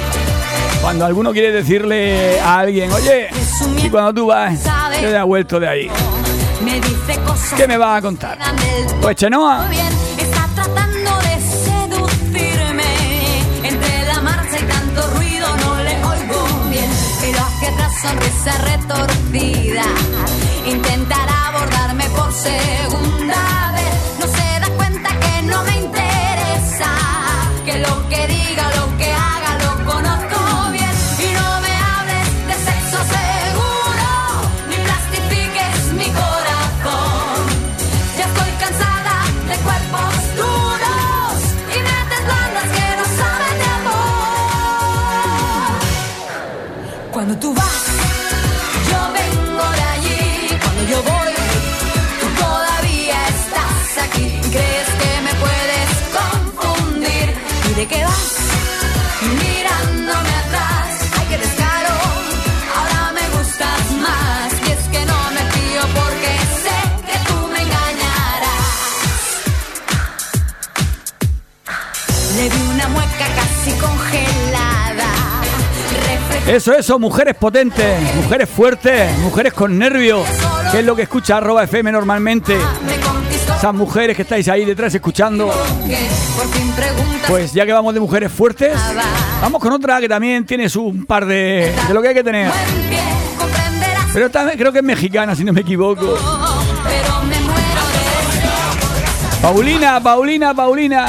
[0.80, 3.28] Cuando alguno quiere decirle a alguien, oye,
[3.76, 4.64] y cuando tú vas,
[5.02, 5.90] yo ya he vuelto de ahí.
[6.64, 8.38] Me dice cosas ¿Qué me vas a contar?
[9.02, 9.68] Pues Chenoa.
[18.02, 19.84] Sonrisa retorcida.
[20.66, 23.51] Intentará abordarme por segunda
[76.46, 80.26] Eso, eso, mujeres potentes, mujeres fuertes, mujeres con nervios,
[80.70, 82.56] que es lo que escucha arroba FM normalmente.
[83.56, 85.52] Esas mujeres que estáis ahí detrás escuchando.
[87.28, 88.72] Pues ya que vamos de mujeres fuertes,
[89.40, 92.50] vamos con otra que también tiene su par de, de lo que hay que tener.
[94.12, 96.18] Pero también creo que es mexicana, si no me equivoco.
[99.40, 101.06] Paulina, Paulina, Paulina.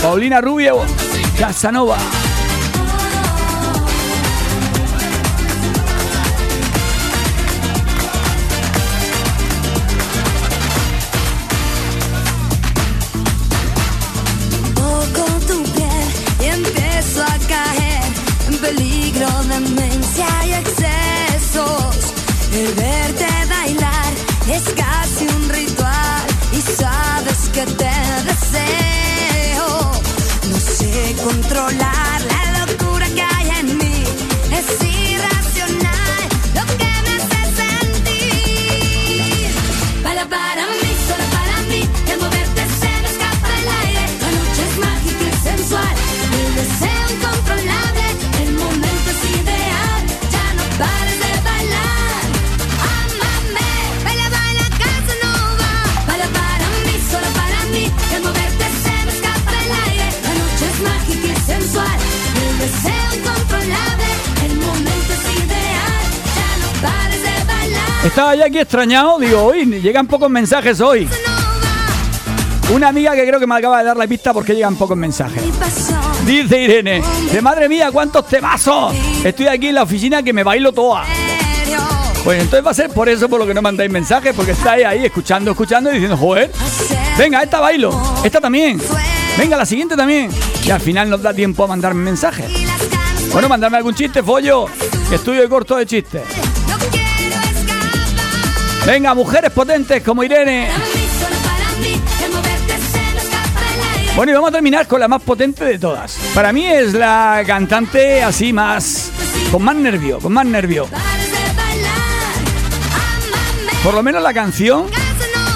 [0.00, 0.82] Paulina Rubio,
[1.38, 1.98] Casanova.
[27.58, 27.90] Que te
[28.24, 29.90] deseo.
[30.48, 32.07] No sé controlar
[68.18, 71.08] estaba ya aquí extrañado, digo, hoy llegan pocos mensajes hoy.
[72.74, 75.40] Una amiga que creo que me acaba de dar la pista porque llegan pocos mensajes.
[76.26, 77.00] Dice Irene,
[77.30, 78.92] de madre mía, cuántos temazos.
[79.22, 81.04] Estoy aquí en la oficina que me bailo toda.
[82.24, 84.84] Pues entonces va a ser por eso por lo que no mandáis mensajes, porque estáis
[84.84, 86.50] ahí escuchando, escuchando y diciendo, joder,
[87.16, 88.82] venga, esta bailo, esta también,
[89.38, 90.28] venga, la siguiente también.
[90.64, 92.50] Y al final nos da tiempo a mandarme mensajes.
[93.32, 94.66] Bueno, mandarme algún chiste, follo,
[95.08, 96.47] que estoy corto de chistes.
[98.88, 100.70] Venga, mujeres potentes como Irene.
[104.16, 106.16] Bueno, y vamos a terminar con la más potente de todas.
[106.34, 109.12] Para mí es la cantante así más.
[109.52, 110.88] con más nervio, con más nervio.
[113.84, 114.86] Por lo menos la canción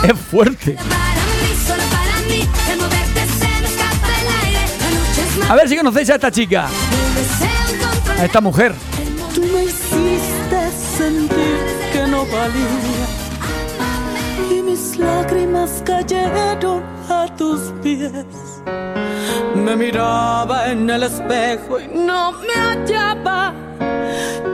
[0.05, 0.77] es fuerte.
[5.49, 6.69] A ver si conocéis a esta chica,
[8.19, 8.75] a esta mujer.
[9.35, 11.57] Tú me hiciste sentir
[11.95, 12.92] que no valía
[15.03, 18.13] lágrimas cayeron a tus pies.
[19.55, 23.53] Me miraba en el espejo y no me hallaba.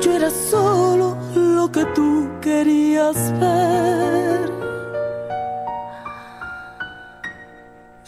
[0.01, 4.51] Yo era solo lo que tú querías ver.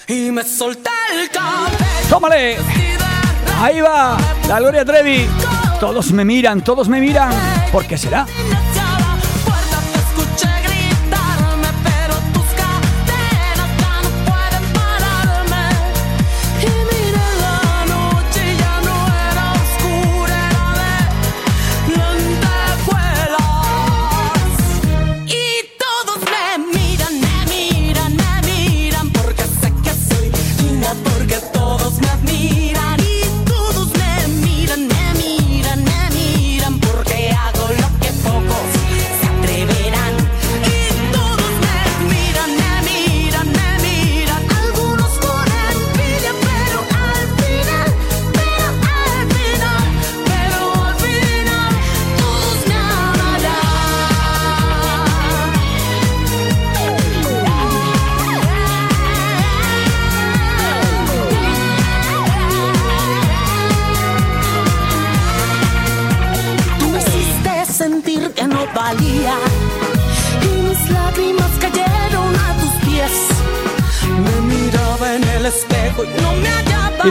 [0.08, 1.76] Y me solté el cabello.
[2.08, 2.56] ¡Tómale!
[3.60, 4.16] Ahí va,
[4.48, 5.26] la Gloria Trevi.
[5.78, 7.32] Todos me miran, todos me miran.
[7.70, 8.26] ¿Por qué será?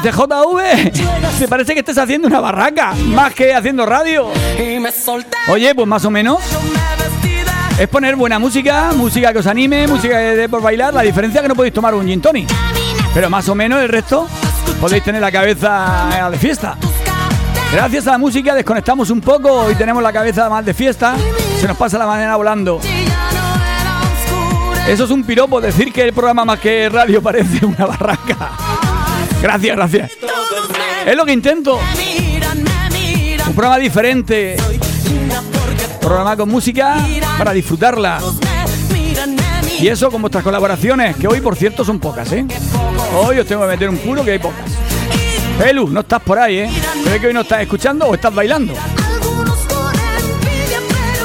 [0.02, 4.30] Dice JV, me parece que estés haciendo una barraca, más que haciendo radio.
[5.50, 6.40] Oye, pues más o menos.
[7.78, 10.94] Es poner buena música, música que os anime, música que dé por bailar.
[10.94, 12.50] La diferencia es que no podéis tomar un gin tonic.
[13.14, 14.30] Pero más o menos el resto
[14.80, 16.78] podéis tener la cabeza de fiesta.
[17.74, 21.18] Gracias a la música desconectamos un poco y tenemos la cabeza más de fiesta.
[21.60, 22.80] Se nos pasa la mañana volando.
[24.88, 28.69] Eso es un piropo, decir que el programa más que radio parece una barraca.
[29.42, 30.12] Gracias, gracias.
[31.06, 31.80] Es lo que intento.
[33.48, 34.58] Un programa diferente.
[36.02, 36.98] Programa con música
[37.38, 38.20] para disfrutarla.
[39.80, 42.46] Y eso con vuestras colaboraciones, que hoy por cierto son pocas, ¿eh?
[43.16, 44.70] Hoy os tengo que meter un culo que hay pocas.
[45.58, 46.70] Pelu, no estás por ahí, ¿eh?
[47.04, 48.74] ¿Crees que hoy no estás escuchando o estás bailando?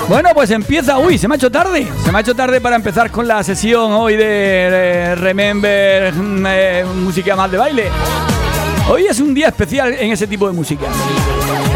[0.08, 0.98] Bueno, pues empieza.
[0.98, 1.86] Uy, se me ha hecho tarde.
[2.04, 6.84] Se me ha hecho tarde para empezar con la sesión hoy de Remember mm, eh,
[6.96, 7.90] música más de baile.
[8.88, 10.86] Hoy es un día especial en ese tipo de música.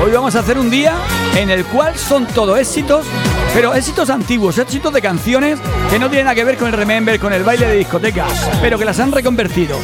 [0.04, 0.94] Hoy vamos a hacer un día
[1.36, 3.06] en el cual son todos éxitos,
[3.54, 5.58] pero éxitos antiguos, éxitos de canciones
[5.90, 8.78] que no tienen nada que ver con el Remember, con el baile de discotecas, pero
[8.78, 9.78] que las han reconvertido.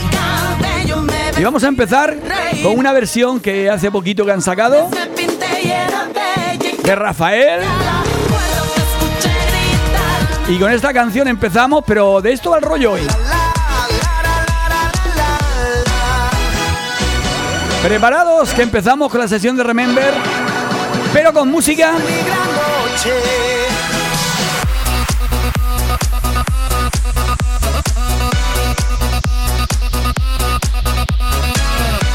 [1.36, 2.14] Y vamos a empezar
[2.62, 4.90] con una versión que hace poquito que han sacado
[6.84, 7.62] de Rafael.
[10.46, 13.00] Y con esta canción empezamos, pero de esto va el rollo hoy.
[17.82, 20.12] Preparados que empezamos con la sesión de Remember,
[21.14, 21.92] pero con música.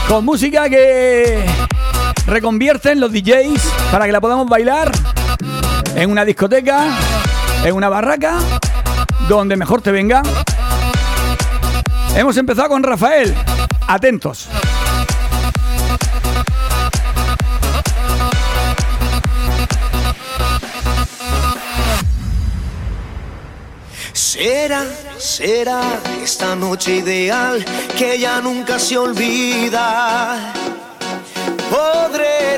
[0.08, 1.46] Con música que
[2.28, 3.62] reconvierten los DJs
[3.92, 4.92] para que la podamos bailar
[5.96, 6.98] en una discoteca,
[7.64, 8.40] en una barraca,
[9.28, 10.22] donde mejor te venga.
[12.16, 13.34] Hemos empezado con Rafael.
[13.88, 14.48] Atentos.
[24.14, 24.86] Será,
[25.18, 25.82] será
[26.24, 27.66] esta noche ideal
[27.98, 30.54] que ya nunca se olvida.
[31.70, 32.58] Podré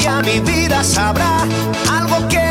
[0.23, 1.47] mi vida sabrá
[1.91, 2.50] algo que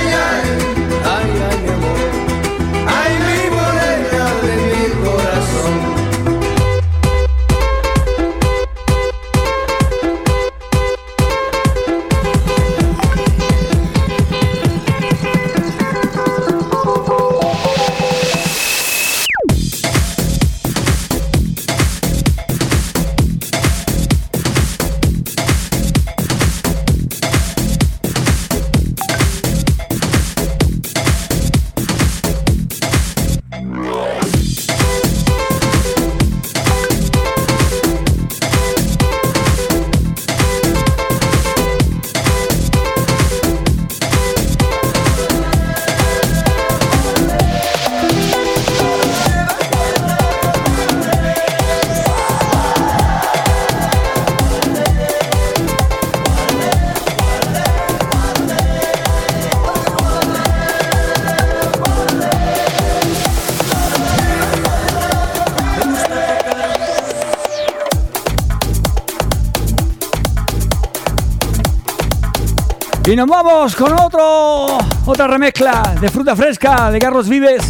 [73.05, 77.67] Y nos vamos con otro, otra remezcla de fruta fresca de Carlos Vives.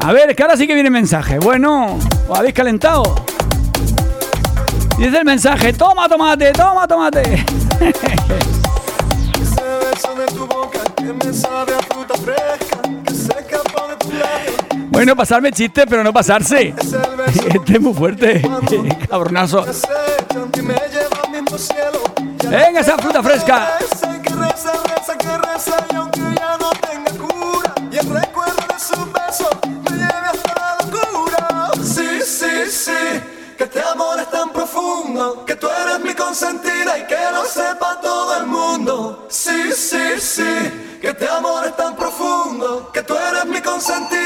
[0.00, 1.38] A ver, que ahora sí que viene mensaje.
[1.38, 1.96] Bueno,
[2.28, 3.24] ¿os habéis calentado?
[4.98, 7.46] Dice el mensaje, toma tomate, toma tomate.
[15.02, 16.76] Bueno, pasarme chiste, pero no pasarse.
[17.52, 18.40] Este es muy fuerte.
[19.10, 19.66] Cabronazo.
[22.48, 23.78] Venga esa fruta fresca.
[23.80, 24.12] Este
[35.46, 39.26] que tú eres mi consentida y que lo sepa todo el mundo.
[39.28, 44.21] Sí, sí, sí, que este amor es tan profundo, que tú eres mi consentida.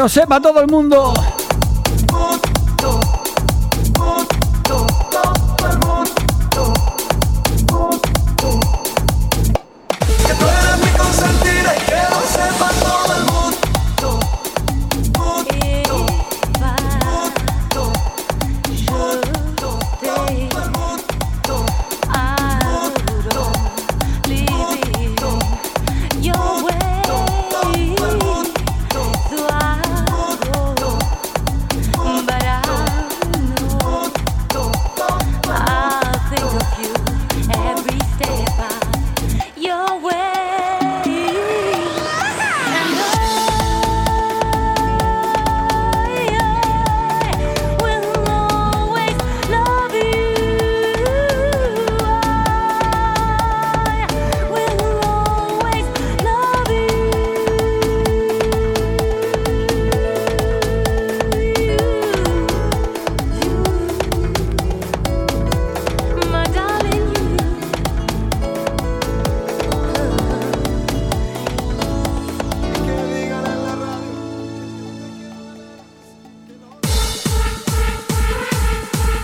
[0.00, 1.12] Lo sepa todo el mundo.
[1.12, 1.39] mundo,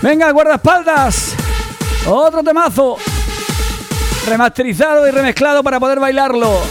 [0.07, 1.35] Venga, guardaespaldas.
[2.07, 2.95] Otro temazo.
[4.25, 6.61] Remasterizado y remezclado para poder bailarlo.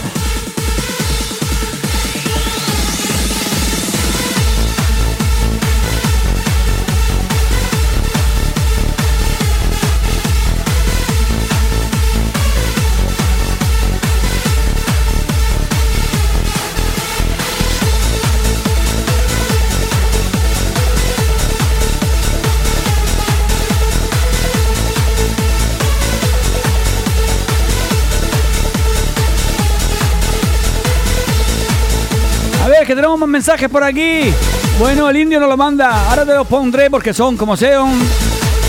[32.87, 34.33] Que tenemos más mensajes por aquí.
[34.79, 36.09] Bueno, el indio nos lo manda.
[36.09, 37.99] Ahora te los pondré porque son, como sean,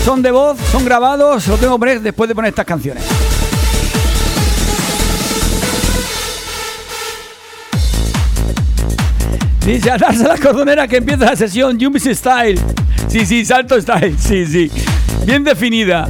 [0.03, 1.47] son de voz, son grabados.
[1.47, 3.01] Lo tengo que poner después de poner estas canciones.
[9.65, 12.59] Dice, atarse la cordonera que empieza la sesión Jumpy Style.
[13.07, 14.17] Sí, sí, salto style.
[14.19, 14.69] Sí, sí.
[15.25, 16.09] Bien definida.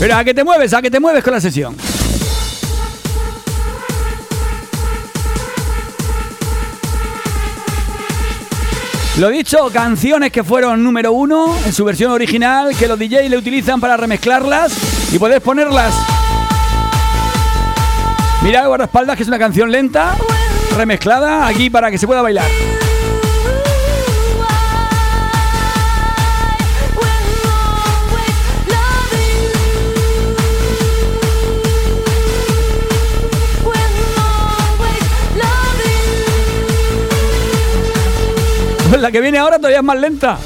[0.00, 1.76] Pero a que te mueves, a que te mueves con la sesión.
[9.18, 13.36] Lo dicho, canciones que fueron número uno en su versión original, que los DJs le
[13.36, 15.94] utilizan para remezclarlas y podés ponerlas.
[18.42, 20.16] Mira, guardaespaldas, que es una canción lenta,
[20.76, 22.46] remezclada aquí para que se pueda bailar.
[39.00, 40.38] la que viene ahora todavía es más lenta.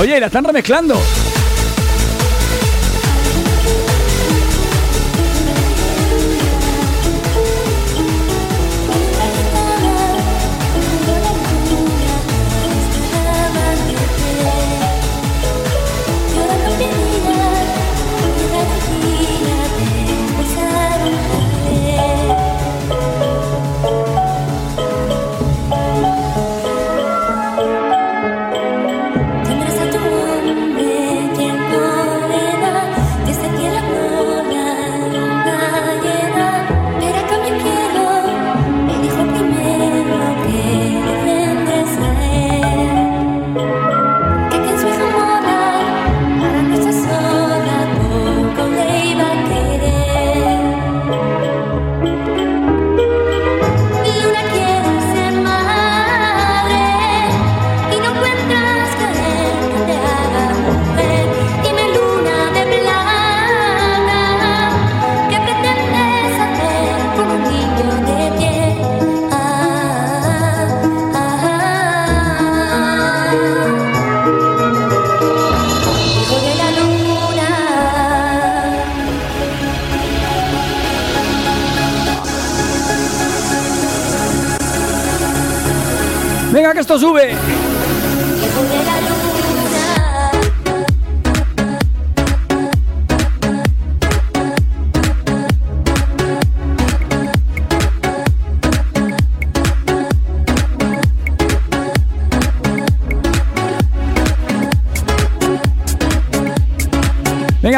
[0.00, 0.98] Oye, la están remezclando.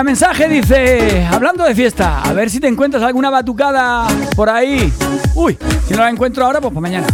[0.01, 4.90] Venga, mensaje dice, hablando de fiesta, a ver si te encuentras alguna batucada por ahí.
[5.34, 7.07] Uy, si no la encuentro ahora, pues para mañana.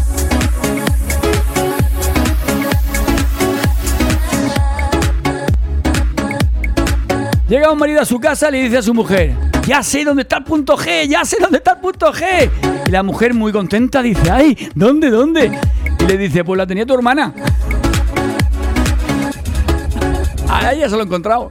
[7.49, 9.35] Llega un marido a su casa y le dice a su mujer,
[9.67, 12.49] ya sé dónde está el punto G, ya sé dónde está el punto G.
[12.87, 15.59] Y la mujer muy contenta dice, ay, ¿dónde, dónde?
[15.99, 17.35] Y le dice, pues la tenía tu hermana.
[20.49, 21.51] A ella se lo he encontrado.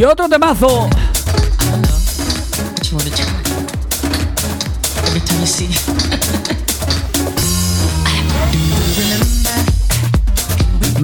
[0.00, 0.88] Y otro temazo.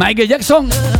[0.00, 0.95] What you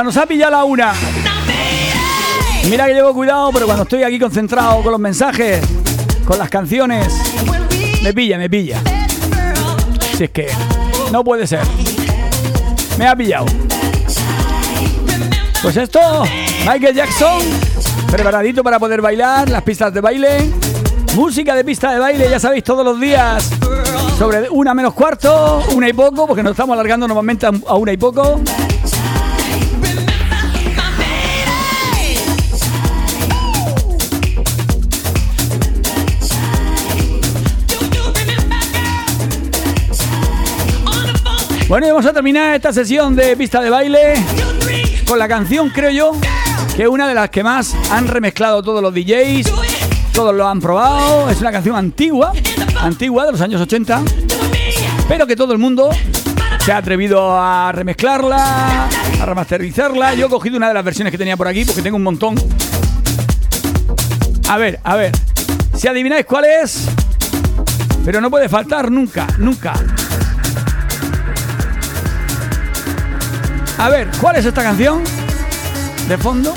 [0.00, 0.94] nos ha pillado la una.
[2.70, 5.60] Mira que llevo cuidado, pero cuando estoy aquí concentrado con los mensajes,
[6.24, 7.12] con las canciones,
[8.02, 8.80] me pilla, me pilla.
[10.16, 10.48] Si es que
[11.10, 11.60] no puede ser.
[12.98, 13.46] Me ha pillado.
[15.60, 16.00] Pues esto,
[16.66, 17.42] Michael Jackson,
[18.10, 20.50] preparadito para poder bailar, las pistas de baile.
[21.14, 23.50] Música de pista de baile, ya sabéis, todos los días.
[24.18, 27.98] Sobre una menos cuarto, una y poco, porque nos estamos alargando normalmente a una y
[27.98, 28.40] poco.
[41.72, 44.12] Bueno, y vamos a terminar esta sesión de pista de baile
[45.06, 46.12] con la canción, creo yo,
[46.76, 49.50] que es una de las que más han remezclado todos los DJs,
[50.12, 52.34] todos lo han probado, es una canción antigua,
[52.78, 54.02] antigua de los años 80,
[55.08, 55.88] pero que todo el mundo
[56.62, 58.86] se ha atrevido a remezclarla,
[59.18, 60.12] a remasterizarla.
[60.12, 62.34] Yo he cogido una de las versiones que tenía por aquí, porque tengo un montón.
[64.46, 65.12] A ver, a ver,
[65.74, 66.86] si adivináis cuál es,
[68.04, 69.72] pero no puede faltar nunca, nunca.
[73.82, 75.02] A ver, ¿cuál es esta canción?
[76.06, 76.54] De fondo.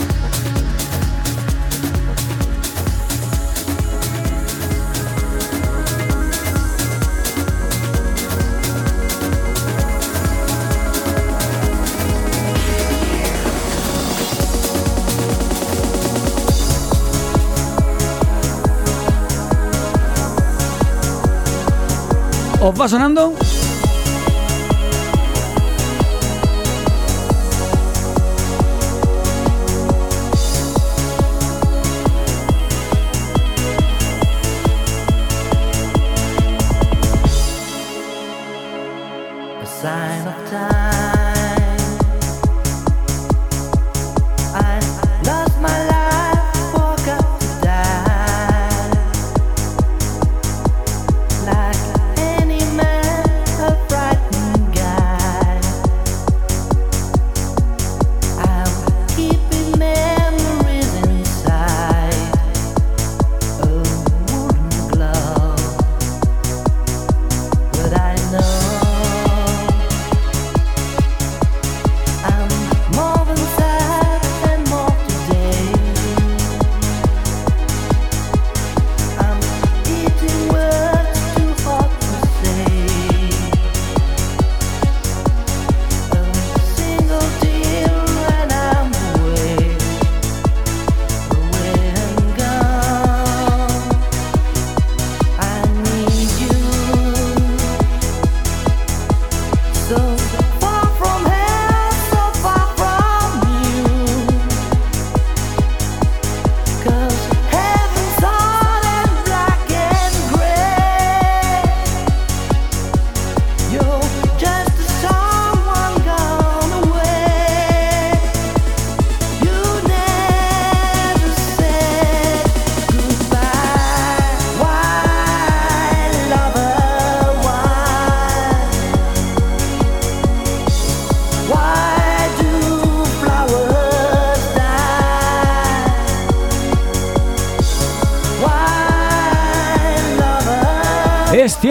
[22.61, 23.33] ¿Os va sonando?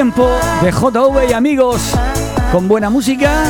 [0.04, 1.80] De JV y amigos
[2.52, 3.44] con buena música,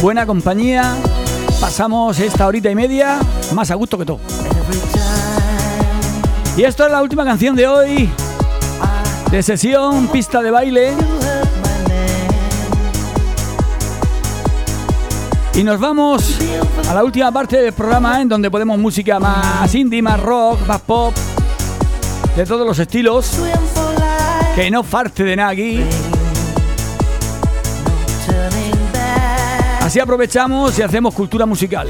[0.00, 0.94] buena compañía.
[1.60, 3.18] Pasamos esta horita y media
[3.52, 4.20] más a gusto que todo.
[6.56, 8.08] Y esto es la última canción de hoy
[9.32, 10.92] de sesión, pista de baile.
[15.54, 16.38] Y nos vamos
[16.88, 20.80] a la última parte del programa en donde podemos música más indie, más rock, más
[20.82, 21.12] pop,
[22.36, 23.32] de todos los estilos.
[24.56, 25.84] Que no farte de aquí.
[29.82, 31.88] Así aprovechamos y hacemos cultura musical.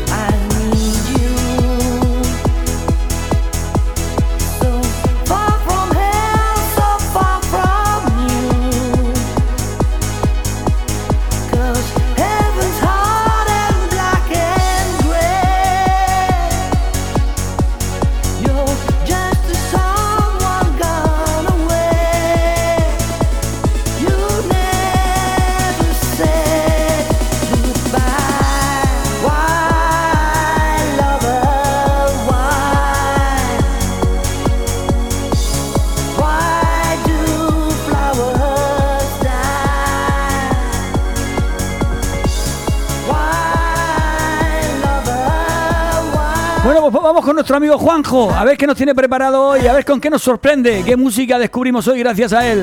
[47.27, 50.09] con nuestro amigo Juanjo, a ver qué nos tiene preparado hoy, a ver con qué
[50.09, 52.63] nos sorprende, qué música descubrimos hoy gracias a él.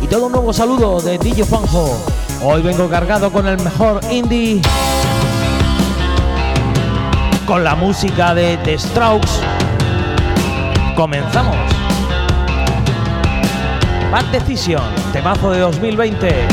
[0.00, 1.96] Y todo un nuevo saludo de DJ Juanjo.
[2.42, 4.60] Hoy vengo cargado con el mejor indie,
[7.46, 9.30] con la música de The Strokes.
[10.96, 11.54] Comenzamos.
[14.10, 16.48] Bad Decision, temazo de 2020.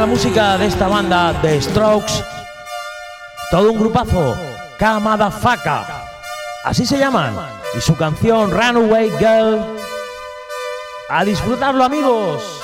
[0.00, 2.24] la música de esta banda de Strokes.
[3.50, 4.34] Todo un grupazo,
[4.78, 6.06] Camada Faca.
[6.64, 7.36] Así se llaman.
[7.76, 9.76] Y su canción Runaway Girl.
[11.10, 12.62] A disfrutarlo, amigos.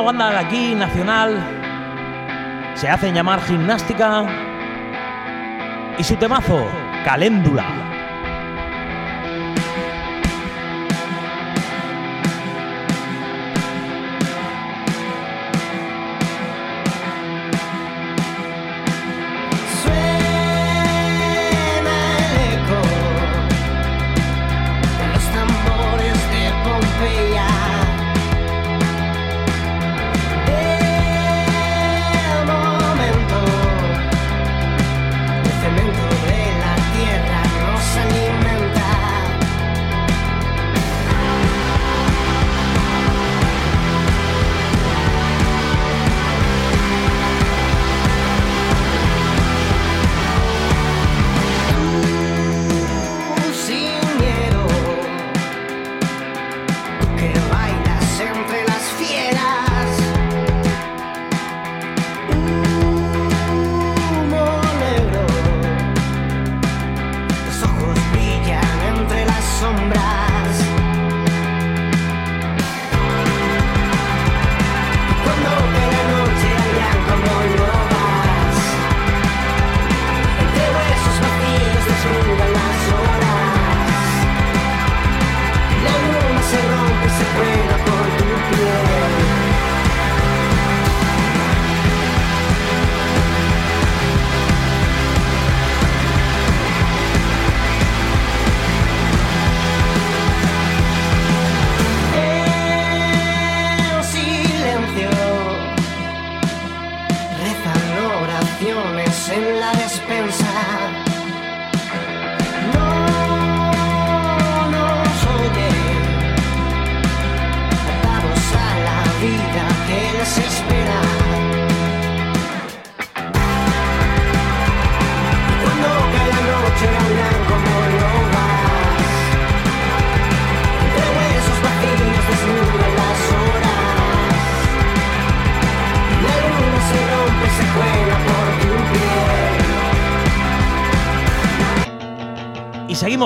[0.00, 1.36] una banda de aquí, nacional,
[2.74, 4.24] se hacen llamar Gimnástica
[5.98, 6.68] y su temazo,
[7.04, 7.87] Caléndula.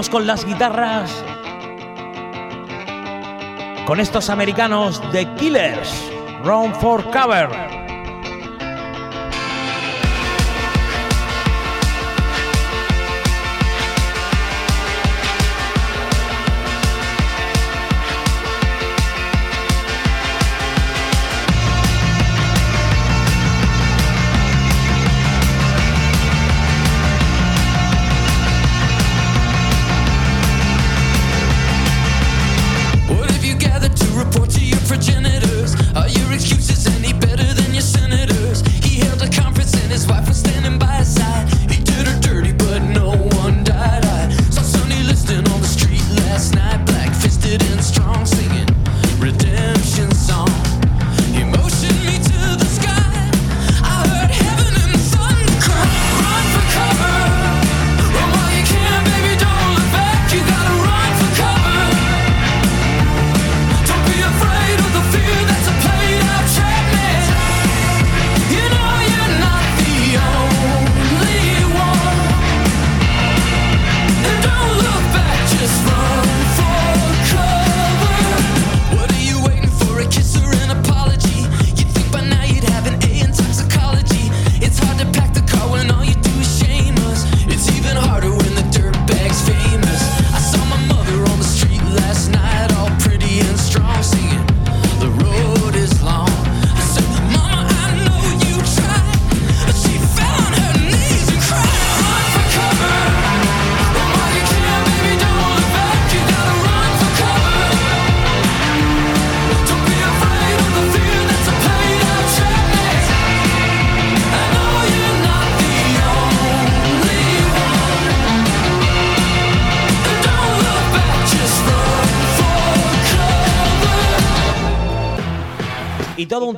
[0.09, 1.25] Con las guitarras.
[3.87, 6.11] Con estos americanos de Killers.
[6.45, 7.72] Round for Cover.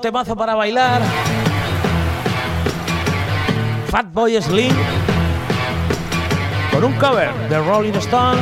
[0.05, 1.01] Temazo para bailar.
[3.89, 4.75] Fatboy Slim.
[6.71, 8.37] Con un cover de Rolling Stone.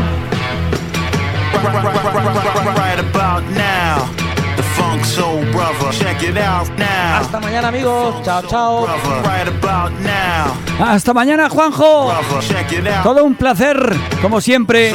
[2.74, 4.08] Right about now,
[4.56, 5.92] the funk soul brother.
[5.92, 7.20] Check it out now.
[7.20, 8.16] Hasta mañana, amigos.
[8.24, 8.86] Chao, chao.
[9.22, 10.84] Right about now.
[10.84, 12.12] Hasta mañana, Juanjo.
[12.40, 13.04] Check it out.
[13.04, 13.78] Todo un placer,
[14.20, 14.92] como siempre,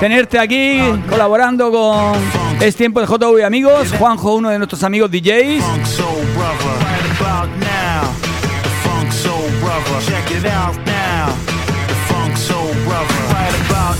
[0.00, 3.92] tenerte aquí colaborando con Es Tiempo de JV Amigos.
[3.96, 5.62] Juanjo, uno de nuestros amigos DJs.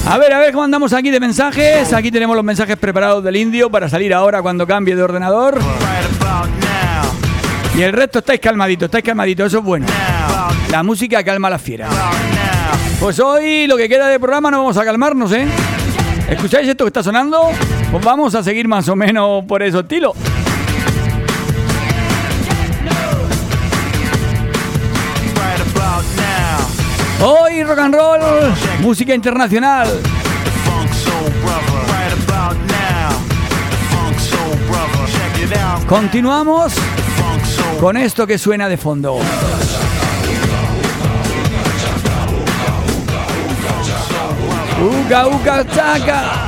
[0.06, 1.92] A ver, a ver cómo andamos aquí de mensajes.
[1.92, 5.60] Aquí tenemos los mensajes preparados del indio para salir ahora cuando cambie de ordenador.
[7.76, 9.86] Y el resto estáis calmaditos, estáis calmaditos, eso es bueno.
[10.72, 11.90] La música calma a las fieras.
[12.98, 15.46] Pues hoy lo que queda de programa no vamos a calmarnos, ¿eh?
[16.28, 17.52] ¿Escucháis esto que está sonando?
[17.90, 19.88] Pues vamos a seguir más o menos por about
[26.16, 28.20] now, Hoy rock and roll,
[28.80, 29.88] música internacional.
[35.88, 36.74] Continuamos
[37.80, 39.18] con esto que suena de fondo.
[44.80, 46.47] Uga uga chaka.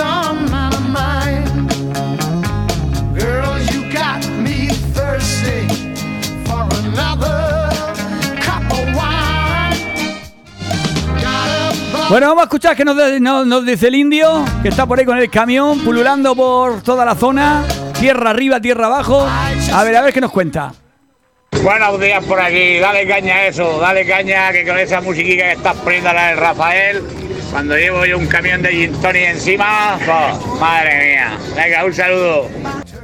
[0.00, 1.72] on my mind.
[3.72, 5.66] You got me thirsty
[6.44, 7.54] for another
[12.08, 12.76] Bueno, vamos a escuchar
[13.20, 17.04] no- nos dice el indio, que está por ahí con el camión, pululando por toda
[17.04, 17.64] la zona,
[17.98, 19.26] tierra arriba, tierra abajo.
[19.72, 20.72] A ver, a ver qué nos cuenta.
[21.62, 25.52] Buenos días por aquí, dale caña a eso, dale caña que con esa musiquita que
[25.52, 27.02] estás poniendo la del Rafael,
[27.50, 31.38] cuando llevo yo un camión de gin tonic encima, oh, madre mía.
[31.56, 32.48] Venga, un saludo.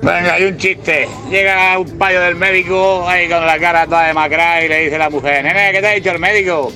[0.02, 1.08] Venga, hay un chiste.
[1.30, 4.98] Llega un payo del médico ahí con la cara toda demacrada y le dice a
[4.98, 6.72] la mujer, nene, ¿qué te ha dicho el médico?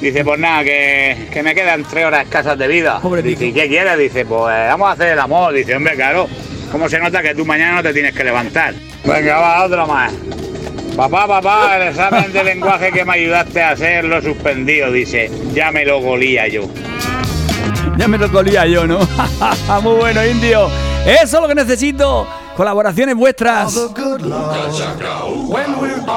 [0.00, 3.00] Dice, pues nada, que, que me quedan tres horas escasas de vida.
[3.22, 3.98] Dice, ¿y qué quieres?
[3.98, 5.52] Dice, pues vamos a hacer el amor.
[5.52, 6.28] Dice, hombre, claro,
[6.70, 8.74] ¿cómo se nota que tú mañana no te tienes que levantar?
[9.04, 10.12] Venga, va, otro más.
[10.96, 15.30] Papá, papá, el examen de lenguaje que me ayudaste a hacer lo suspendido, dice.
[15.54, 16.62] Ya me lo golía yo.
[17.96, 18.98] Ya me lo colía yo, ¿no?
[19.82, 20.68] Muy bueno, indio.
[21.06, 22.26] Eso es lo que necesito.
[22.56, 23.72] Colaboraciones vuestras.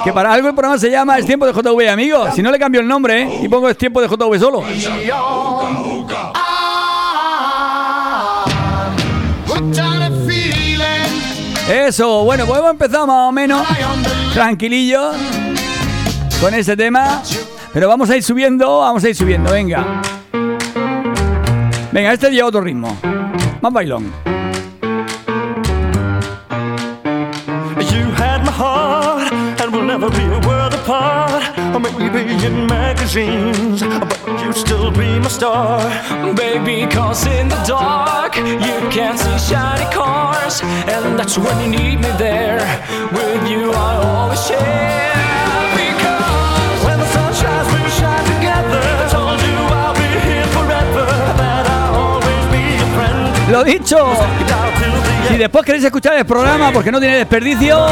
[0.03, 2.31] Que para algo el programa se llama Es Tiempo de JV, amigos.
[2.33, 3.39] Si no le cambio el nombre, ¿eh?
[3.43, 4.63] Y pongo Es Tiempo de JV solo.
[11.71, 13.65] Eso, bueno, pues hemos más o menos
[14.33, 15.11] tranquilillo
[16.41, 17.23] con ese tema.
[17.71, 20.01] Pero vamos a ir subiendo, vamos a ir subiendo, venga.
[21.93, 22.97] Venga, este lleva otro ritmo.
[23.61, 24.11] Más bailón.
[29.91, 31.57] Never be a world apart.
[32.43, 33.81] In magazines,
[34.51, 35.79] you'd still be my star.
[36.35, 41.97] Baby, cause in the dark you can't see shiny cars, and that's when you need
[42.01, 42.59] me there.
[43.13, 45.13] With you, I always share.
[45.79, 48.83] Because when the sun shines, we shine together.
[49.09, 51.05] Told you I'll be here forever,
[51.39, 53.51] that I'll always be your friend.
[53.51, 53.99] Lo dicho.
[55.29, 57.87] Si después queréis escuchar el programa porque no tiene desperdicio,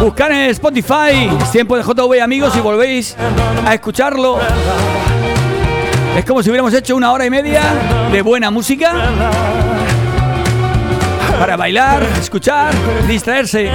[0.00, 3.16] buscar en Spotify Tiempo de JV amigos y volvéis
[3.66, 4.38] a escucharlo.
[6.16, 7.62] Es como si hubiéramos hecho una hora y media
[8.12, 8.92] de buena música
[11.38, 12.72] para bailar, escuchar,
[13.08, 13.70] distraerse.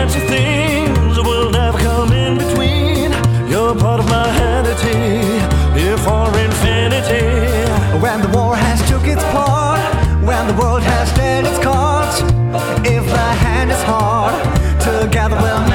[8.02, 9.82] When the war has took its part,
[10.24, 12.22] when the world has dealt its cards,
[12.86, 14.34] if the hand is hard,
[14.80, 15.69] together we'll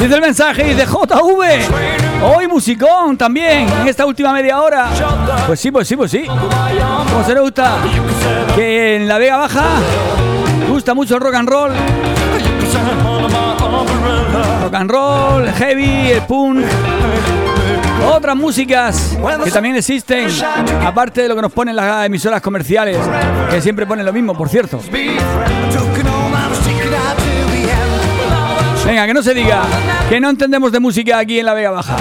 [0.00, 2.24] Dice el mensaje dice JV.
[2.24, 4.88] Hoy musicón también en esta última media hora.
[5.46, 6.24] Pues sí, pues sí, pues sí.
[6.26, 7.76] Como se le gusta
[8.56, 9.66] que en la Vega Baja
[10.70, 11.72] gusta mucho el rock and roll.
[14.62, 16.64] Rock and roll, el heavy, el punk.
[18.10, 20.28] Otras músicas que también existen,
[20.82, 22.96] aparte de lo que nos ponen las emisoras comerciales,
[23.50, 24.80] que siempre ponen lo mismo, por cierto.
[28.90, 29.62] Venga, que no se diga
[30.08, 31.96] que no entendemos de música aquí en la Vega Baja.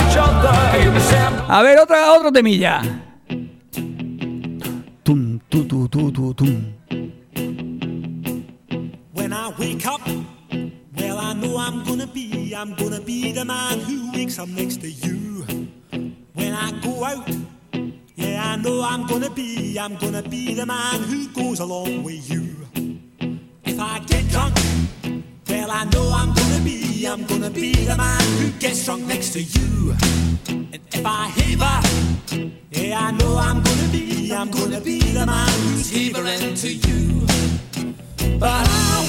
[1.47, 2.81] A ver, otra, otro temilla.
[5.03, 6.73] Tum, tu, tu, tu, tu, tum.
[9.13, 10.01] When I wake up,
[10.97, 14.81] well, I know I'm gonna be, I'm gonna be the man who wakes up next
[14.81, 15.45] to you.
[16.33, 17.29] When I go out,
[18.15, 22.27] yeah, I know I'm gonna be, I'm gonna be the man who goes along with
[22.31, 22.49] you.
[23.63, 24.55] If I get drunk,
[25.69, 29.33] well, I know I'm gonna be, I'm gonna be the man who gets drunk next
[29.33, 29.95] to you.
[30.49, 35.49] And if I heaver, yeah, I know I'm gonna be, I'm gonna be the man
[35.61, 37.27] who's heavering to you.
[38.39, 39.08] But I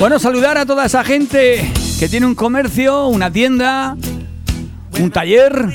[0.00, 3.94] Bueno, saludar a toda esa gente que tiene un comercio, una tienda,
[4.98, 5.66] un taller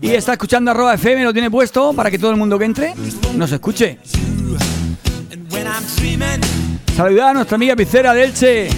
[0.00, 2.92] y está escuchando arroba FM, lo tiene puesto para que todo el mundo que entre
[3.36, 4.00] nos escuche.
[6.96, 8.68] Saludar a nuestra amiga pizzera de Elche,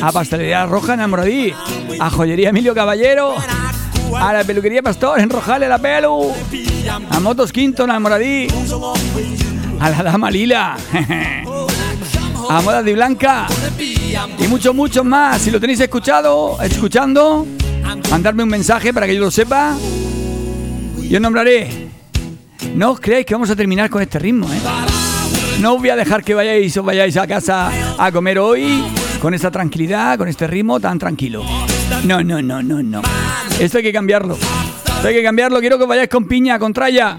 [0.00, 3.34] a Pastelería Roja en a Joyería Emilio Caballero,
[4.18, 6.32] a la peluquería Pastor en Rojales la Pelu,
[7.10, 8.00] a Motos Quinto en a
[9.90, 10.78] la Dama Lila,
[12.50, 13.46] a Modas de Blanca
[13.78, 15.40] y muchos, muchos más.
[15.40, 17.46] Si lo tenéis escuchado, escuchando,
[18.10, 19.76] mandarme un mensaje para que yo lo sepa
[21.00, 21.88] y os nombraré.
[22.74, 24.58] No os creáis que vamos a terminar con este ritmo, ¿eh?
[25.60, 28.84] No os voy a dejar que vayáis os vayáis a casa a comer hoy
[29.22, 31.44] con esta tranquilidad, con este ritmo tan tranquilo.
[32.04, 33.02] No, no, no, no, no.
[33.60, 34.34] Esto hay que cambiarlo.
[34.34, 35.60] Esto hay que cambiarlo.
[35.60, 37.16] Quiero que vayáis con piña, con tralla.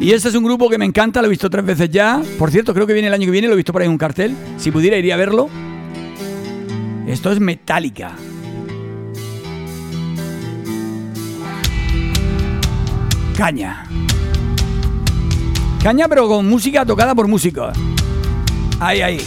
[0.00, 2.22] Y este es un grupo que me encanta, lo he visto tres veces ya.
[2.38, 3.92] Por cierto, creo que viene el año que viene, lo he visto por ahí en
[3.92, 4.34] un cartel.
[4.58, 5.48] Si pudiera, iría a verlo.
[7.06, 8.16] Esto es Metallica.
[13.36, 13.86] Caña.
[15.82, 17.76] Caña, pero con música tocada por músicos.
[18.80, 19.18] Ahí, ahí.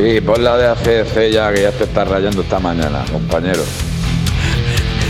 [0.00, 3.62] Sí, pon la de ACDC ya que ya te está rayando esta mañana, compañero.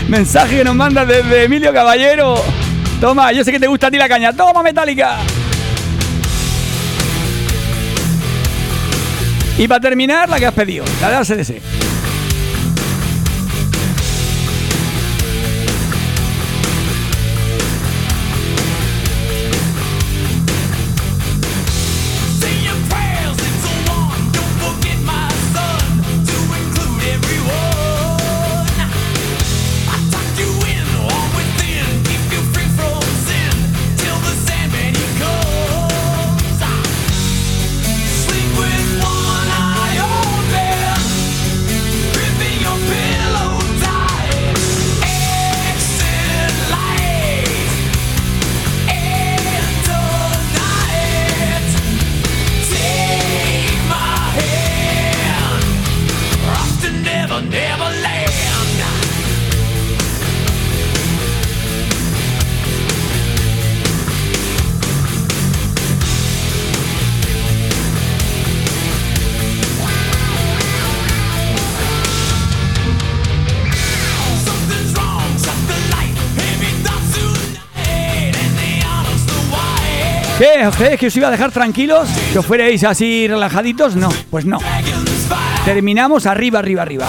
[0.09, 2.35] Mensaje que nos manda desde Emilio Caballero.
[2.99, 4.33] Toma, yo sé que te gusta a ti la caña.
[4.33, 5.19] Toma, Metallica.
[9.57, 11.80] Y para terminar, la que has pedido, la de ACDC.
[80.81, 80.97] White.
[80.97, 80.97] ¿Qué?
[80.97, 82.09] ¿Os creéis que os iba a dejar tranquilos?
[82.33, 83.95] ¿Que os fuerais así relajaditos?
[83.95, 84.59] No, pues no.
[85.65, 87.07] Terminamos arriba, arriba, arriba.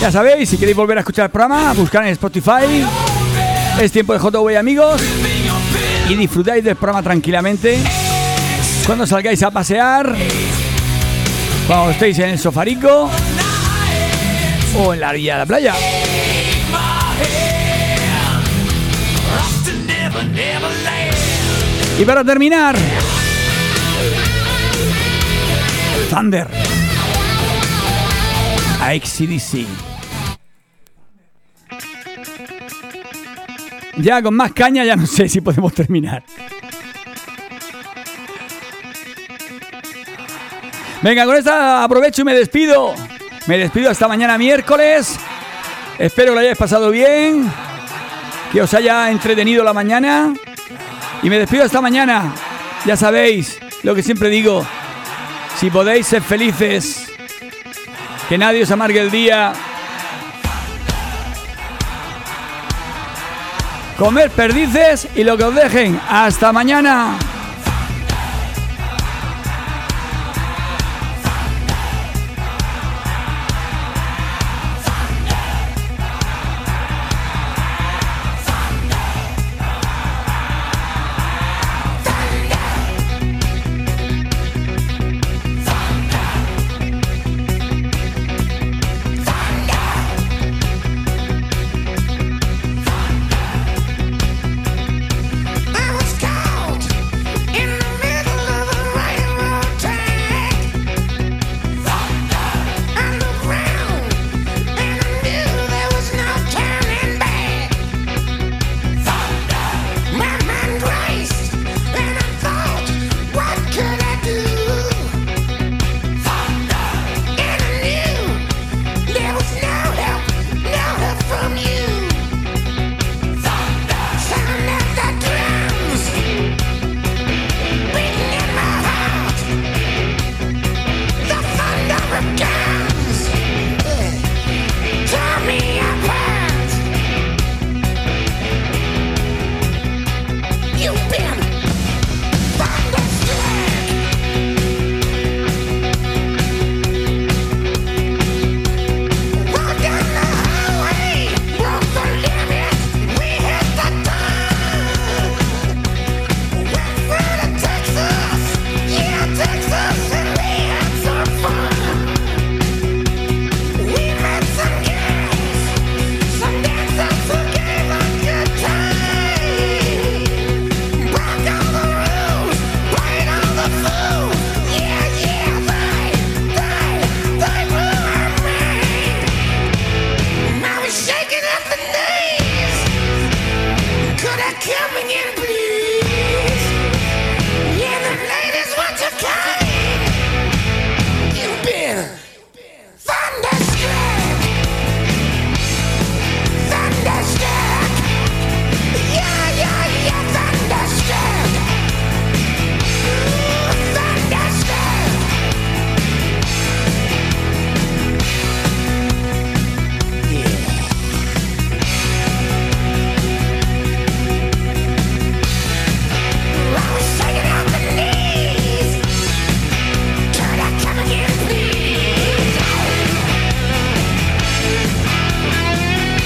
[0.00, 2.84] Ya sabéis, si queréis volver a escuchar el programa, buscar en Spotify.
[3.80, 5.02] Es tiempo de JV, amigos.
[6.08, 7.78] Y disfrutáis del programa tranquilamente.
[8.86, 10.14] Cuando salgáis a pasear.
[11.66, 13.10] Cuando estéis en el sofarico.
[14.78, 15.74] O en la orilla de la playa.
[22.00, 22.74] Y para terminar,
[26.08, 26.48] Thunder.
[28.80, 29.66] A XCDC.
[33.98, 36.24] Ya con más caña ya no sé si podemos terminar.
[41.02, 42.94] Venga, con esta aprovecho y me despido.
[43.46, 45.20] Me despido hasta mañana miércoles.
[45.98, 47.44] Espero que lo hayáis pasado bien.
[48.52, 50.32] Que os haya entretenido la mañana.
[51.22, 52.32] Y me despido hasta mañana.
[52.86, 54.66] Ya sabéis lo que siempre digo.
[55.56, 57.12] Si podéis ser felices.
[58.28, 59.52] Que nadie os amargue el día.
[63.98, 66.00] Comer perdices y lo que os dejen.
[66.08, 67.18] Hasta mañana.